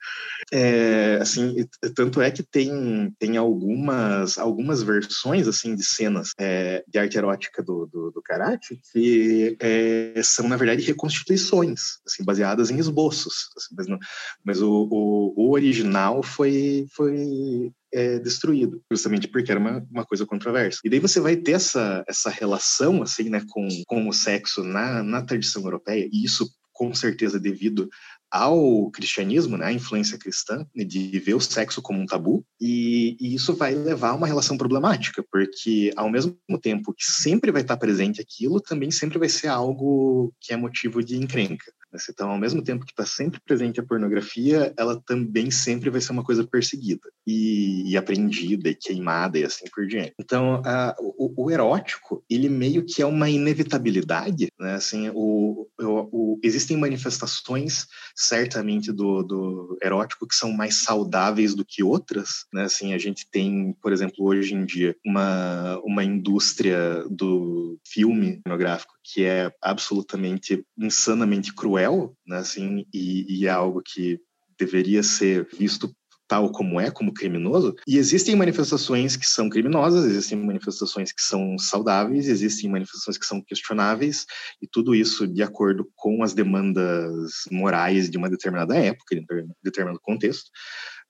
[0.53, 6.99] É, assim, tanto é que tem, tem algumas, algumas versões, assim, de cenas é, de
[6.99, 12.79] arte erótica do, do, do karate que é, são, na verdade, reconstituições assim, baseadas em
[12.79, 13.49] esboços.
[13.57, 13.99] Assim, mas, não,
[14.45, 20.27] mas o, o, o, original foi, foi é, destruído, justamente porque era uma, uma coisa
[20.27, 20.81] controversa.
[20.85, 25.03] E daí você vai ter essa, essa relação assim, né, com, com o sexo na,
[25.03, 26.49] na tradição europeia, e isso
[26.81, 27.91] com certeza devido
[28.31, 33.19] ao cristianismo, né, a influência cristã, né, de ver o sexo como um tabu, e,
[33.21, 37.61] e, isso vai levar a uma relação problemática, porque ao mesmo tempo que sempre vai
[37.61, 41.71] estar presente aquilo, também sempre vai ser algo que é motivo de encrenca.
[42.11, 46.13] Então, ao mesmo tempo que está sempre presente a pornografia, ela também sempre vai ser
[46.13, 50.15] uma coisa perseguida e, e apreendida e queimada e assim por diante.
[50.19, 54.75] Então, a, o, o, erótico, ele meio que é uma inevitabilidade, né?
[54.75, 61.83] Assim, o, o existem manifestações certamente do, do, erótico que são mais saudáveis do que
[61.83, 62.65] outras, né?
[62.65, 68.95] Assim, a gente tem, por exemplo, hoje em dia, uma, uma indústria do filme pornográfico
[69.03, 74.21] que é absolutamente insanamente cruel, né, assim, e, e é algo que
[74.59, 75.91] deveria ser visto
[76.29, 77.75] tal como é, como criminoso.
[77.89, 83.43] E existem manifestações que são criminosas, existem manifestações que são saudáveis, existem manifestações que são
[83.43, 84.27] questionáveis,
[84.63, 89.51] e tudo isso de acordo com as demandas morais de uma determinada época, de um
[89.61, 90.51] determinado contexto.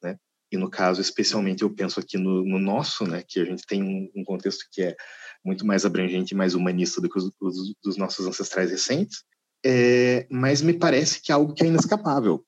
[0.02, 0.16] Né?
[0.52, 3.82] e no caso, especialmente, eu penso aqui no, no nosso, né, que a gente tem
[3.82, 4.96] um, um, contexto que é
[5.44, 9.24] muito mais abrangente e mais humanista do que os, os dos nossos ancestrais recentes,
[9.64, 12.44] é, mas me parece que é algo que é inescapável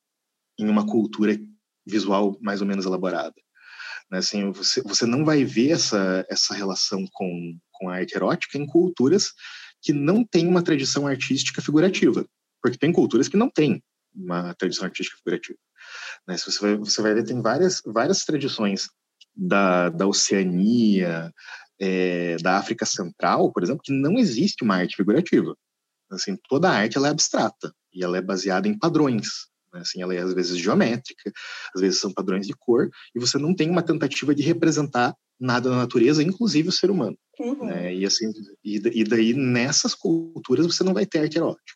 [0.59, 1.39] em uma cultura
[1.87, 3.35] visual mais ou menos elaborada.
[4.11, 8.59] Né, assim, você, você não vai ver essa, essa relação com, com a arte erótica
[8.59, 9.33] em culturas
[9.81, 12.25] que não têm uma tradição artística figurativa,
[12.63, 13.83] porque tem culturas que não têm
[14.15, 15.59] uma tradição artística figurativa.
[16.27, 16.37] Né?
[16.37, 18.89] Se você, vai, você vai ver, tem várias, várias tradições
[19.35, 21.33] da, da Oceania,
[21.83, 25.57] é, da África Central, por exemplo, que não existe uma arte figurativa.
[26.09, 29.49] Assim, toda a arte ela é abstrata e ela é baseada em padrões.
[29.75, 29.81] Né?
[29.81, 31.33] Assim, ela é às vezes geométrica,
[31.75, 35.71] às vezes são padrões de cor, e você não tem uma tentativa de representar nada
[35.71, 37.19] na natureza, inclusive o ser humano.
[37.41, 37.67] Uhum.
[37.67, 37.97] Né?
[37.97, 38.31] E, assim,
[38.65, 41.73] e, e daí nessas culturas você não vai ter arte erótica.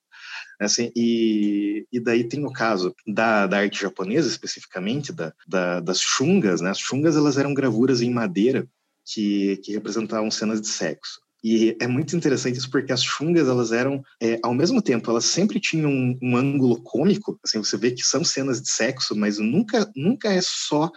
[0.60, 6.00] Assim, e, e daí tem o caso da, da arte japonesa, especificamente, da, da, das
[6.00, 6.60] chungas.
[6.60, 6.70] Né?
[6.70, 8.68] As chungas elas eram gravuras em madeira
[9.06, 11.20] que, que representavam cenas de sexo.
[11.44, 15.26] E é muito interessante isso porque as chungas, elas eram, é, ao mesmo tempo, elas
[15.26, 19.38] sempre tinham um, um, ângulo cômico, assim, você vê que são cenas de sexo, mas
[19.38, 20.90] nunca, nunca é só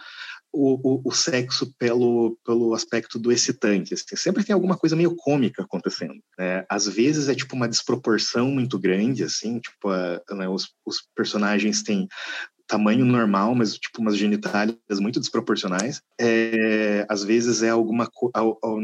[0.52, 3.94] o, o, o, sexo pelo, pelo aspecto do excitante.
[3.94, 6.20] Assim, sempre tem alguma coisa meio cômica acontecendo.
[6.36, 6.64] Né?
[6.68, 11.82] Às vezes é tipo uma desproporção muito grande, assim, tipo, a, né, os, os personagens
[11.84, 12.08] têm
[12.70, 16.00] tamanho normal, mas tipo umas genitálias muito desproporcionais.
[16.20, 18.08] É, às vezes é alguma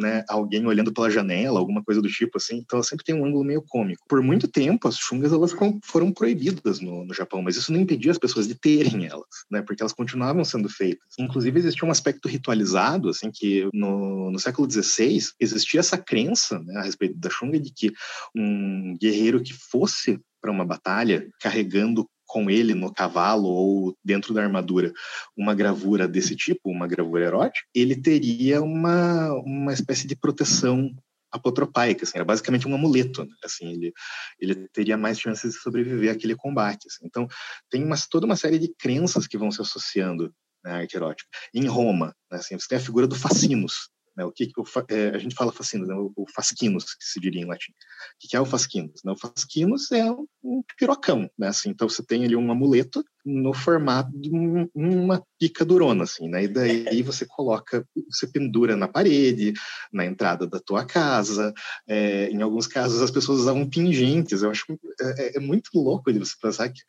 [0.00, 2.56] né, alguém olhando pela janela, alguma coisa do tipo assim.
[2.56, 4.04] Então ela sempre tem um ângulo meio cômico.
[4.08, 8.10] Por muito tempo as chungas elas foram proibidas no, no Japão, mas isso não impedia
[8.10, 9.62] as pessoas de terem elas, né?
[9.62, 11.06] Porque elas continuavam sendo feitas.
[11.16, 16.78] Inclusive existia um aspecto ritualizado, assim, que no, no século XVI existia essa crença né,
[16.78, 17.92] a respeito da chunga de que
[18.34, 24.42] um guerreiro que fosse para uma batalha carregando com ele no cavalo ou dentro da
[24.42, 24.92] armadura
[25.36, 30.90] uma gravura desse tipo, uma gravura erótica, ele teria uma, uma espécie de proteção
[31.30, 33.34] apotropaica, assim, era basicamente um amuleto, né?
[33.44, 33.92] assim, ele,
[34.40, 36.86] ele teria mais chances de sobreviver àquele combate.
[36.88, 37.04] Assim.
[37.04, 37.28] Então,
[37.70, 40.32] tem uma, toda uma série de crenças que vão se associando
[40.64, 41.28] à arte erótica.
[41.54, 44.24] Em Roma, né, assim, você tem a figura do Fascinus, né?
[44.24, 45.94] O que, o, é, a gente fala fascinos, né?
[45.94, 47.72] o, o fascinos, que se diria em latim.
[47.72, 49.02] O que, é o fascinos?
[49.04, 49.12] Né?
[49.12, 51.48] O fascinos é um pirocão, né?
[51.48, 56.28] Assim, então você tem ali um amuleto no formato de um, uma pica durona, assim,
[56.28, 56.44] né?
[56.44, 59.52] E daí você coloca, você pendura na parede,
[59.92, 61.52] na entrada da tua casa.
[61.88, 64.42] É, em alguns casos as pessoas usavam pingentes.
[64.42, 64.64] Eu acho
[65.00, 66.80] é, é, é muito louco de você pensar que,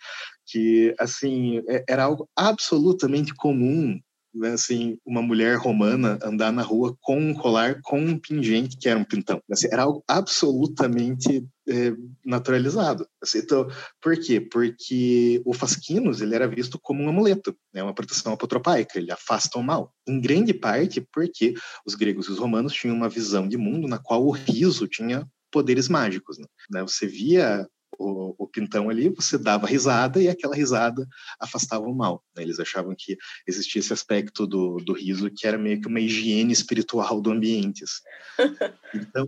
[0.45, 3.99] que assim, é, era algo absolutamente comum
[4.37, 8.87] né, assim, uma mulher romana andar na rua com um colar com um pingente que
[8.87, 9.41] era um pintão.
[9.51, 11.93] Assim, era algo absolutamente é,
[12.25, 13.07] naturalizado.
[13.21, 13.67] Assim, então,
[14.01, 14.39] por quê?
[14.39, 19.57] Porque o fasquinos ele era visto como um amuleto, né, uma proteção apotropaica, ele afasta
[19.57, 19.93] o mal.
[20.07, 21.53] Em grande parte porque
[21.85, 25.27] os gregos e os romanos tinham uma visão de mundo na qual o riso tinha
[25.51, 26.37] poderes mágicos.
[26.71, 26.81] Né?
[26.81, 27.67] Você via
[27.97, 31.07] o, o, pintão ali, você dava risada e aquela risada
[31.39, 32.23] afastava o mal.
[32.35, 32.43] Né?
[32.43, 36.53] Eles achavam que existia esse aspecto do, do riso que era meio que uma higiene
[36.53, 37.83] espiritual do ambiente.
[37.83, 38.03] Assim.
[38.95, 39.27] Então,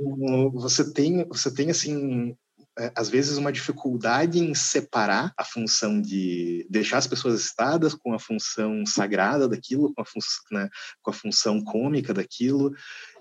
[0.54, 2.34] você tem, você tem assim,
[2.80, 8.14] é, às vezes uma dificuldade em separar a função de deixar as pessoas excitadas com
[8.14, 10.20] a função sagrada daquilo, com a, fun
[10.52, 10.70] né,
[11.02, 12.74] com a função cômica daquilo,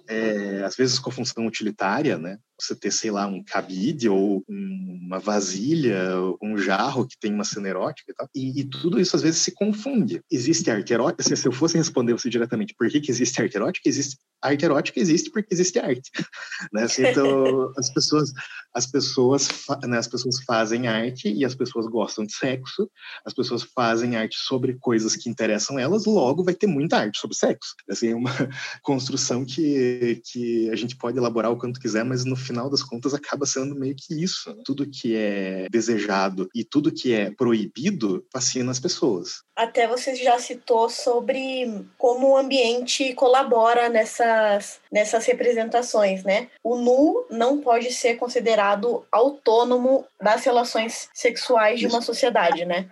[0.08, 2.38] é, às vezes com a função utilitária, né?
[2.60, 7.68] Você ter, sei lá, um cabide ou uma vasilha, um jarro que tem uma cena
[7.68, 8.28] erótica e tal.
[8.34, 10.20] E, e tudo isso às vezes se confunde.
[10.30, 11.22] Existe arte erótica?
[11.22, 13.88] Se, se eu fosse responder você diretamente, por que, que existe arte erótica?
[13.88, 16.10] Existe arte erótica existe porque existe arte,
[16.72, 16.84] né?
[16.84, 18.32] Assim, então as pessoas,
[18.74, 19.48] as pessoas,
[19.84, 22.90] né, as pessoas fazem arte e as pessoas gostam de sexo.
[23.24, 26.06] As pessoas fazem arte sobre coisas que interessam elas.
[26.06, 27.74] Logo vai ter muita arte sobre sexo.
[27.88, 28.30] Assim, é uma
[28.82, 33.14] construção que que a gente pode elaborar o quanto quiser, mas no final das contas
[33.14, 34.54] acaba sendo meio que isso.
[34.54, 34.62] Né?
[34.64, 39.42] Tudo que é desejado e tudo que é proibido fascina as pessoas.
[39.54, 46.48] Até você já citou sobre como o ambiente colabora nessas, nessas representações, né?
[46.62, 52.88] O nu não pode ser considerado autônomo das relações sexuais de uma sociedade, né?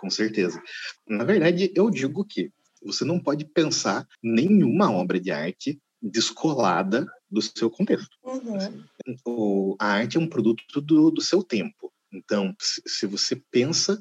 [0.00, 0.62] Com certeza.
[1.06, 2.50] Na verdade, eu digo que
[2.82, 8.16] você não pode pensar nenhuma obra de arte descolada do seu contexto.
[8.24, 8.56] Uhum.
[8.56, 8.84] Assim,
[9.24, 11.92] o, a arte é um produto do, do seu tempo.
[12.12, 13.98] Então, se, se você pensa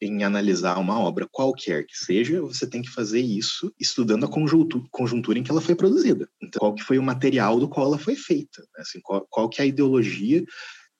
[0.00, 4.84] em analisar uma obra qualquer que seja, você tem que fazer isso estudando a conjuntura,
[4.90, 6.28] conjuntura em que ela foi produzida.
[6.40, 8.62] Então, qual que foi o material do qual ela foi feita?
[8.62, 8.82] Né?
[8.82, 10.44] Assim, qual, qual que é a ideologia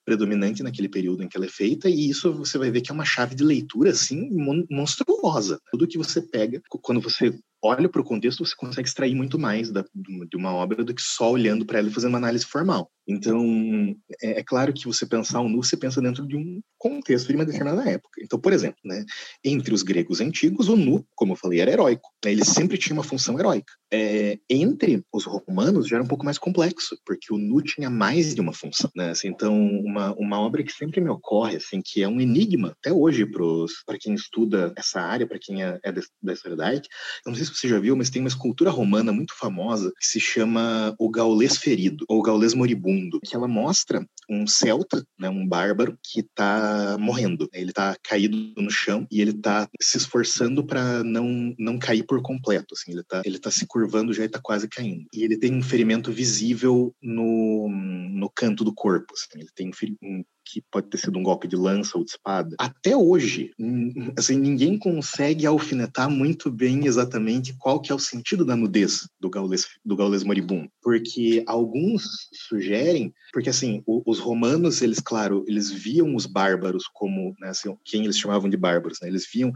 [0.09, 2.93] predominante naquele período em que ela é feita, e isso você vai ver que é
[2.93, 4.27] uma chave de leitura, assim,
[4.67, 5.61] monstruosa.
[5.69, 9.71] Tudo que você pega, quando você olha para o contexto, você consegue extrair muito mais
[9.71, 12.91] da, de uma obra do que só olhando para ela e fazendo uma análise formal.
[13.09, 17.27] Então, é, é, claro que você pensar o nu, você pensa dentro de um contexto
[17.27, 18.21] de uma determinada época.
[18.23, 19.03] Então, por exemplo, né,
[19.43, 22.07] entre os gregos antigos, o nu, como eu falei, era heróico.
[22.23, 23.73] Né, ele sempre tinha uma função heróica.
[23.91, 28.35] É, entre os romanos já era um pouco mais complexo, porque o nu tinha mais
[28.35, 28.91] de uma função.
[28.95, 29.09] Né?
[29.09, 32.93] Assim, então, uma, uma obra que sempre me ocorre, assim, que é um enigma até
[32.93, 36.87] hoje para quem estuda essa área, para quem é, é da história da arte.
[37.25, 40.05] Eu não sei se você já viu, mas tem uma escultura romana muito famosa que
[40.05, 45.29] se chama o Gaulês Ferido, ou Gaulês Moribundo mundo, que ela mostra um celta, né,
[45.29, 47.49] um bárbaro que está morrendo.
[47.53, 52.21] Ele está caído no chão e ele está se esforçando para não não cair por
[52.21, 52.73] completo.
[52.73, 55.05] Assim, ele está ele tá se curvando já está quase caindo.
[55.13, 59.13] E ele tem um ferimento visível no, no canto do corpo.
[59.13, 59.71] Assim, ele tem
[60.03, 62.55] um, que pode ter sido um golpe de lança ou de espada.
[62.59, 63.51] Até hoje,
[64.17, 69.29] assim, ninguém consegue alfinetar muito bem exatamente qual que é o sentido da nudez do
[69.29, 76.15] gaulês, do gaulês moribundo, porque alguns sugerem, porque assim, os romanos, eles, claro, eles viam
[76.15, 79.51] os bárbaros como, né, assim, quem eles chamavam de bárbaros, né, eles viam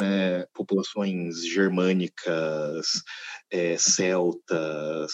[0.00, 3.02] né, populações germânicas,
[3.50, 5.12] é, celtas,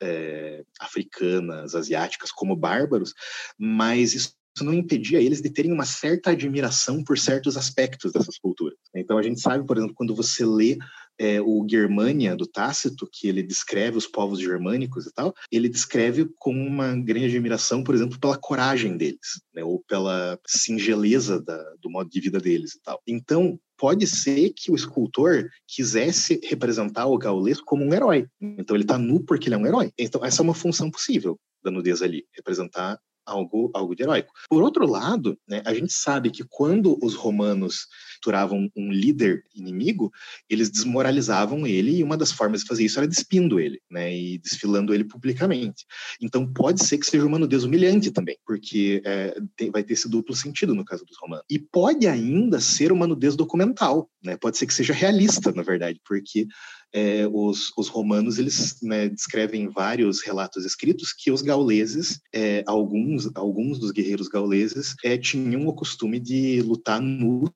[0.00, 3.12] é, africanas, asiáticas como bárbaros,
[3.58, 8.38] mas isso isso não impedia eles de terem uma certa admiração por certos aspectos dessas
[8.38, 8.78] culturas.
[8.94, 10.78] Então a gente sabe, por exemplo, quando você lê
[11.18, 16.28] é, o Germania do Tácito, que ele descreve os povos germânicos e tal, ele descreve
[16.38, 21.90] com uma grande admiração, por exemplo, pela coragem deles, né, ou pela singeleza da, do
[21.90, 23.00] modo de vida deles e tal.
[23.06, 28.26] Então pode ser que o escultor quisesse representar o gaulês como um herói.
[28.40, 29.92] Então ele está nu porque ele é um herói.
[29.98, 34.32] Então essa é uma função possível da nudez ali, representar algo, algo de heróico.
[34.48, 37.86] Por outro lado, né, a gente sabe que quando os romanos
[38.22, 40.12] capturavam um líder inimigo,
[40.48, 44.38] eles desmoralizavam ele e uma das formas de fazer isso era despindo ele, né, e
[44.38, 45.84] desfilando ele publicamente.
[46.20, 50.08] Então pode ser que seja uma nudez humilhante também, porque é, tem, vai ter esse
[50.08, 51.44] duplo sentido no caso dos romanos.
[51.50, 56.00] E pode ainda ser uma nudez documental, né, pode ser que seja realista, na verdade,
[56.06, 56.46] porque
[56.92, 63.30] é, os, os, romanos eles né, descrevem vários relatos escritos que os gauleses, é, alguns,
[63.34, 67.50] alguns dos guerreiros gauleses, é, tinham o costume de lutar nus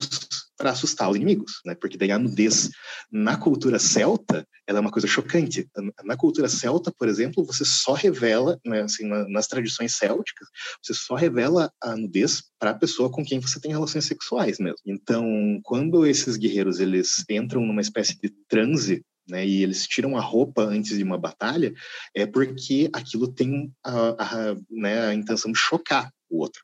[0.57, 1.75] para assustar os inimigos, né?
[1.75, 2.71] Porque daí a nudez
[3.13, 5.69] na cultura celta ela é uma coisa chocante.
[6.05, 10.49] Na cultura celta, por exemplo, você só revela, né, assim, nas tradições célticas,
[10.83, 14.81] você só revela a nudez para a pessoa com quem você tem relações sexuais mesmo.
[14.85, 20.21] Então, quando esses guerreiros eles entram numa espécie de transe né, e eles tiram a
[20.21, 21.75] roupa antes de uma batalha,
[22.15, 26.63] é porque aquilo tem a, a, né, a intenção de chocar o outro.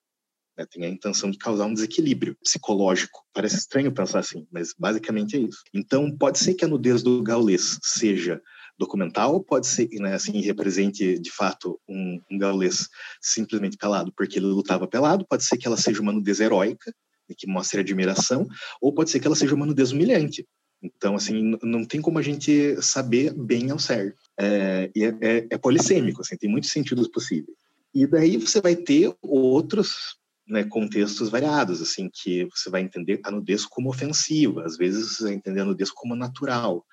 [0.56, 3.24] Né, tem a intenção de causar um desequilíbrio psicológico.
[3.32, 5.62] Parece estranho pensar assim, mas basicamente é isso.
[5.72, 8.40] Então, pode ser que a nudez do gaulês seja
[8.78, 12.88] documental, pode ser, né, assim, represente de fato um, um gaulês
[13.20, 16.92] simplesmente pelado porque ele lutava pelado, pode ser que ela seja uma nudez heróica,
[17.36, 18.46] que mostre admiração,
[18.80, 20.46] ou pode ser que ela seja uma nudez humilhante,
[20.82, 24.18] então, assim, não tem como a gente saber bem ao certo.
[24.38, 27.56] É, é, é, é, polissêmico, assim, tem muitos sentidos possíveis.
[27.94, 30.16] E daí você vai ter outros
[30.46, 35.24] né, contextos variados, assim, que você vai entender a nudez como ofensiva, às vezes você
[35.24, 36.84] vai entender a nudez como natural.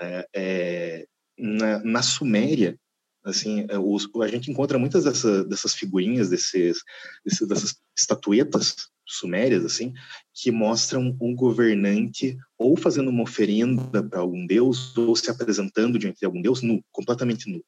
[0.00, 1.06] É, é
[1.36, 2.78] na, na Suméria,
[3.24, 6.78] assim, é, os, a gente encontra muitas dessa, dessas figurinhas, desses,
[7.24, 9.92] desses, dessas estatuetas sumérias, assim,
[10.32, 16.20] que mostram um governante ou fazendo uma oferenda para algum deus ou se apresentando diante
[16.20, 17.62] de algum deus nu, completamente nu.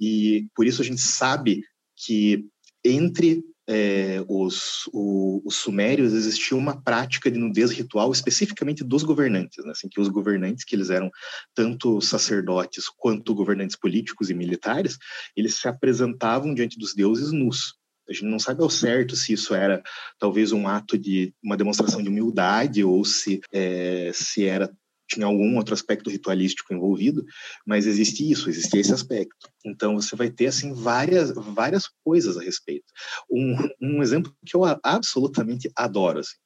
[0.00, 1.62] E por isso a gente sabe
[1.96, 2.44] que
[2.84, 9.64] entre é, os, o, os, sumérios existia uma prática de nudez ritual especificamente dos governantes,
[9.64, 9.70] né?
[9.70, 11.10] assim que os governantes que eles eram
[11.54, 14.98] tanto sacerdotes quanto governantes políticos e militares,
[15.36, 17.74] eles se apresentavam diante dos deuses nus.
[18.08, 19.82] A gente não sabe ao certo se isso era
[20.18, 24.70] talvez um ato de uma demonstração de humildade ou se é, se era
[25.08, 27.24] tinha algum outro aspecto ritualístico envolvido,
[27.66, 29.50] mas existe isso, existe esse aspecto.
[29.64, 32.86] Então você vai ter assim várias várias coisas a respeito.
[33.30, 36.36] Um, um exemplo que eu absolutamente adoro, assim.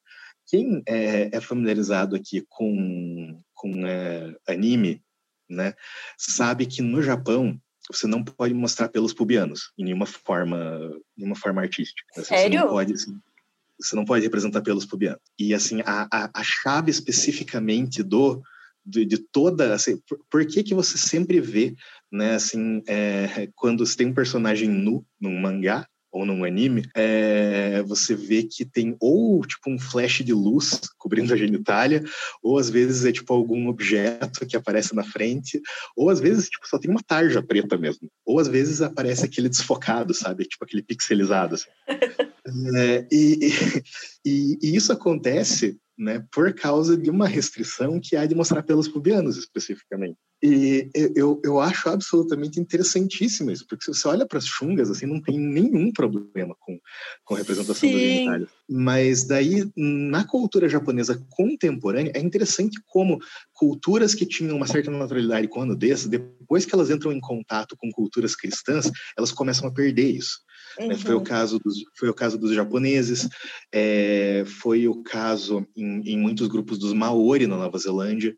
[0.48, 5.02] quem é, é familiarizado aqui com com é, anime,
[5.48, 5.74] né,
[6.18, 7.58] sabe que no Japão
[7.90, 10.78] você não pode mostrar pelos pubianos em nenhuma forma,
[11.16, 12.02] nenhuma forma artística.
[12.22, 12.60] Sério?
[12.60, 13.20] Você não pode, assim,
[13.80, 15.20] você não pode representar pelos pubianos.
[15.38, 18.42] E assim, a, a, a chave especificamente do
[18.84, 21.74] de, de toda assim, por, por, que que você sempre vê
[22.10, 27.82] né assim é, quando você tem um personagem nu num mangá ou num anime, é,
[27.82, 32.02] você vê que tem ou tipo um flash de luz cobrindo a genitália,
[32.42, 35.60] ou às vezes é tipo algum objeto que aparece na frente,
[35.94, 39.50] ou às vezes tipo só tem uma tarja preta mesmo, ou às vezes aparece aquele
[39.50, 41.54] desfocado, sabe, tipo aquele pixelizado.
[41.54, 41.70] Assim.
[42.76, 43.50] É, e,
[44.24, 48.86] e, e, isso acontece né, por causa de uma restrição que há de mostrar pelos
[48.86, 50.16] pubianos, especificamente.
[50.42, 55.06] E eu, eu acho absolutamente interessantíssimo isso, porque se você olha para as chungas, assim,
[55.06, 56.78] não tem nenhum problema com,
[57.24, 58.50] com a representação das genitálias.
[58.68, 63.18] Mas daí, na cultura japonesa contemporânea, é interessante como
[63.54, 67.74] culturas que tinham uma certa naturalidade com a nudez, depois que elas entram em contato
[67.76, 70.44] com culturas cristãs, elas começam a perder isso.
[70.78, 70.98] Uhum.
[70.98, 73.28] Foi, o caso dos, foi o caso dos japoneses,
[73.72, 78.36] é, foi o caso em, em muitos grupos dos Maori na Nova Zelândia.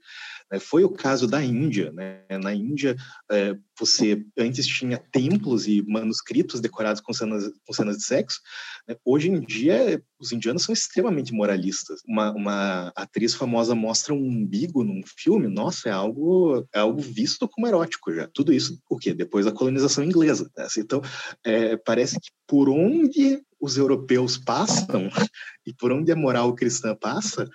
[0.51, 0.59] Né?
[0.59, 1.93] Foi o caso da Índia.
[1.93, 2.23] Né?
[2.43, 2.97] Na Índia,
[3.31, 8.41] é, você antes tinha templos e manuscritos decorados com cenas, com cenas de sexo.
[8.87, 8.97] Né?
[9.05, 12.01] Hoje em dia, os indianos são extremamente moralistas.
[12.07, 17.49] Uma, uma atriz famosa mostra um umbigo num filme, nossa, é algo, é algo visto
[17.49, 18.29] como erótico já.
[18.29, 19.13] Tudo isso, o quê?
[19.15, 20.51] Depois da colonização inglesa.
[20.57, 20.67] Né?
[20.79, 21.03] Então,
[21.45, 25.09] é, parece que por onde os europeus passam
[25.67, 27.49] e por onde a moral cristã passa,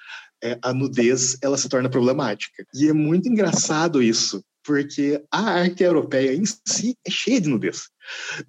[0.44, 2.66] é, a nudez ela se torna problemática.
[2.76, 7.90] E é muito engraçado isso, porque a arte europeia em si é cheia de nudez.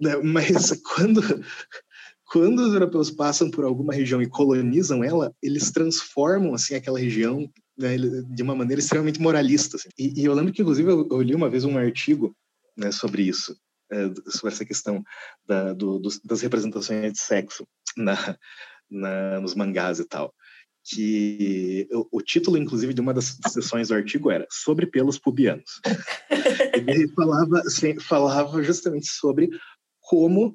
[0.01, 0.17] Né?
[0.17, 1.23] Mas quando,
[2.27, 7.49] quando os europeus passam por alguma região e colonizam ela, eles transformam assim aquela região
[7.79, 9.77] né, de uma maneira extremamente moralista.
[9.77, 9.89] Assim.
[9.97, 12.35] E, e, eu lembro que, inclusive, eu, eu, li uma vez um artigo
[12.77, 13.57] né, sobre isso,
[13.93, 15.01] é, sobre essa questão
[15.47, 17.65] da, do, das representações de sexo
[17.97, 18.37] na,
[18.91, 20.35] na, nos mangás e tal
[20.85, 25.81] que o, título, inclusive, de uma das sessões do artigo era Sobre pelos pubianos.
[26.75, 27.63] Ele falava,
[28.01, 29.49] falava justamente sobre
[30.01, 30.55] como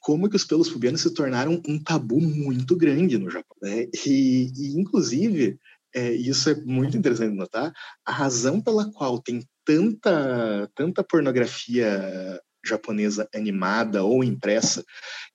[0.00, 3.56] como que os pelos pubianos se tornaram um tabu muito grande no Japão.
[3.62, 3.86] Né?
[4.04, 5.58] E, e, inclusive,
[5.94, 7.72] é, isso é muito interessante notar,
[8.04, 14.84] a razão pela qual tem tanta, tanta pornografia japonesa animada ou impressa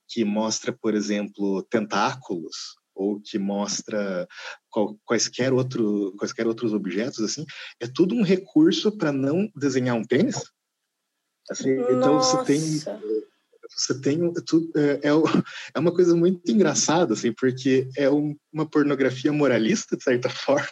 [0.07, 4.27] que mostra, por exemplo, tentáculos ou que mostra
[5.05, 7.45] quaisquer, outro, quaisquer outros objetos, assim,
[7.79, 10.43] é tudo um recurso para não desenhar um tênis.
[11.49, 12.61] Assim, então você tem
[13.75, 14.19] você tem
[14.75, 15.11] é, é,
[15.73, 20.67] é uma coisa muito engraçada assim porque é um, uma pornografia moralista de certa forma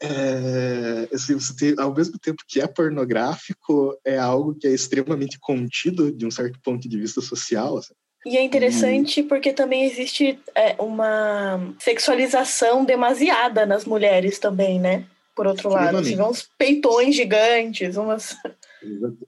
[0.00, 5.38] é, assim, você tem, ao mesmo tempo que é pornográfico é algo que é extremamente
[5.38, 7.94] contido de um certo ponto de vista social assim.
[8.26, 9.28] E é interessante hum.
[9.28, 15.06] porque também existe é, uma sexualização demasiada nas mulheres também, né?
[15.36, 18.34] Por outro lado, assim, uns peitões gigantes, umas.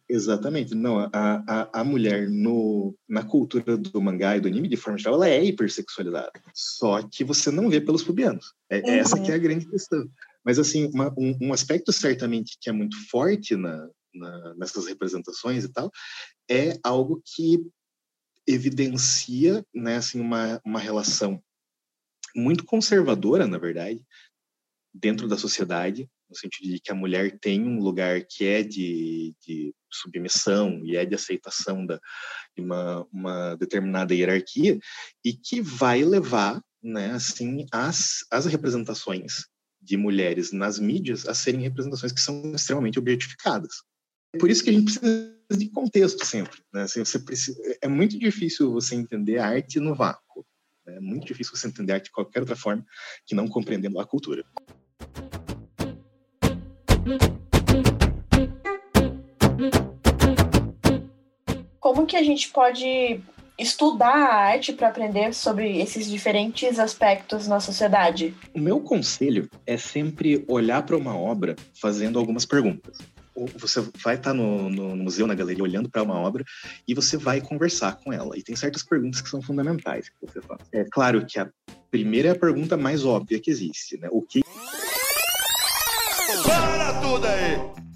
[0.08, 0.74] Exatamente.
[0.74, 4.98] Não, a, a, a mulher no, na cultura do mangá e do anime, de forma
[4.98, 6.32] geral, ela é hipersexualizada.
[6.54, 8.54] Só que você não vê pelos pubianos.
[8.70, 8.94] É, uhum.
[8.94, 10.08] Essa que é a grande questão.
[10.42, 15.64] Mas, assim, uma, um, um, aspecto certamente que é muito forte na, na, nessas representações
[15.64, 15.90] e tal,
[16.50, 17.60] é algo que
[18.48, 21.42] evidencia né, assim, uma, uma relação
[22.34, 24.02] muito conservadora, na verdade,
[24.92, 29.34] dentro da sociedade, no sentido de que a mulher tem um lugar que é de,
[29.46, 32.00] de submissão e é de aceitação da,
[32.56, 34.78] de uma, uma determinada hierarquia
[35.24, 39.46] e que vai levar né, assim, as, as representações
[39.80, 43.82] de mulheres nas mídias a serem representações que são extremamente objetificadas.
[44.34, 46.60] É por isso que a gente precisa de contexto sempre.
[46.72, 46.82] Né?
[46.82, 50.44] Assim, você precisa, é muito difícil você entender a arte no vácuo.
[50.86, 50.96] Né?
[50.96, 52.84] É muito difícil você entender a arte de qualquer outra forma
[53.26, 54.44] que não compreendendo a cultura.
[61.80, 63.20] Como que a gente pode
[63.58, 68.34] estudar a arte para aprender sobre esses diferentes aspectos na sociedade?
[68.54, 72.98] O meu conselho é sempre olhar para uma obra fazendo algumas perguntas
[73.58, 76.44] você vai estar tá no, no, museu, na galeria, olhando para uma obra
[76.86, 78.36] e você vai conversar com ela.
[78.36, 80.60] E tem certas perguntas que são fundamentais que você faz.
[80.72, 81.48] É claro que a
[81.90, 84.08] primeira é a pergunta mais óbvia que existe, né?
[84.10, 84.42] O que.
[86.44, 87.87] Para tudo aí!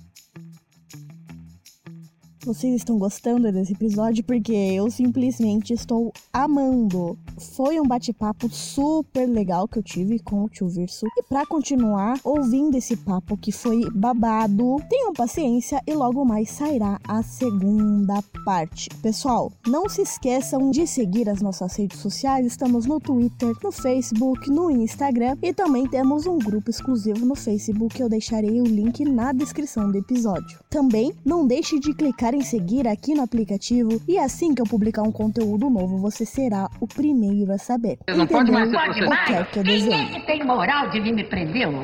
[2.45, 9.67] Vocês estão gostando desse episódio porque eu simplesmente estou amando foi um bate-papo super legal
[9.67, 11.07] que eu tive com o tio Verso.
[11.17, 16.99] E para continuar ouvindo esse papo que foi babado, tenham paciência e logo mais sairá
[17.07, 18.89] a segunda parte.
[19.03, 22.47] Pessoal, não se esqueçam de seguir as nossas redes sociais.
[22.47, 28.01] Estamos no Twitter, no Facebook, no Instagram e também temos um grupo exclusivo no Facebook.
[28.01, 30.61] Eu deixarei o link na descrição do episódio.
[30.71, 35.03] Também não deixe de clicar em seguir aqui no aplicativo e assim que eu publicar
[35.03, 37.99] um conteúdo novo, você será o primeiro a saber.
[38.09, 39.95] Você não pode mais ser o que é que eu Quem desenho?
[40.17, 41.69] é que tem moral de vir me prender?
[41.69, 41.73] ô?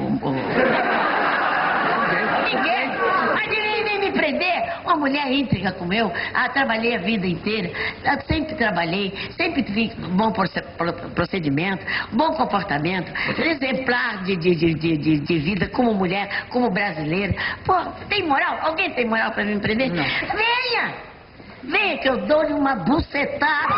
[2.48, 2.97] Ninguém.
[4.18, 4.80] Prender?
[4.84, 7.70] Uma mulher íntegra como eu, ah, trabalhei a vida inteira,
[8.04, 14.74] ah, sempre trabalhei, sempre tive bom proce- pro- procedimento, bom comportamento, exemplar de, de, de,
[14.74, 17.32] de, de- vida como mulher, como brasileira.
[17.64, 17.74] Pô,
[18.08, 18.58] tem moral?
[18.62, 19.90] Alguém tem moral pra me prender?
[19.92, 20.94] Venha!
[21.62, 23.74] Venha que eu dou-lhe uma bucetada!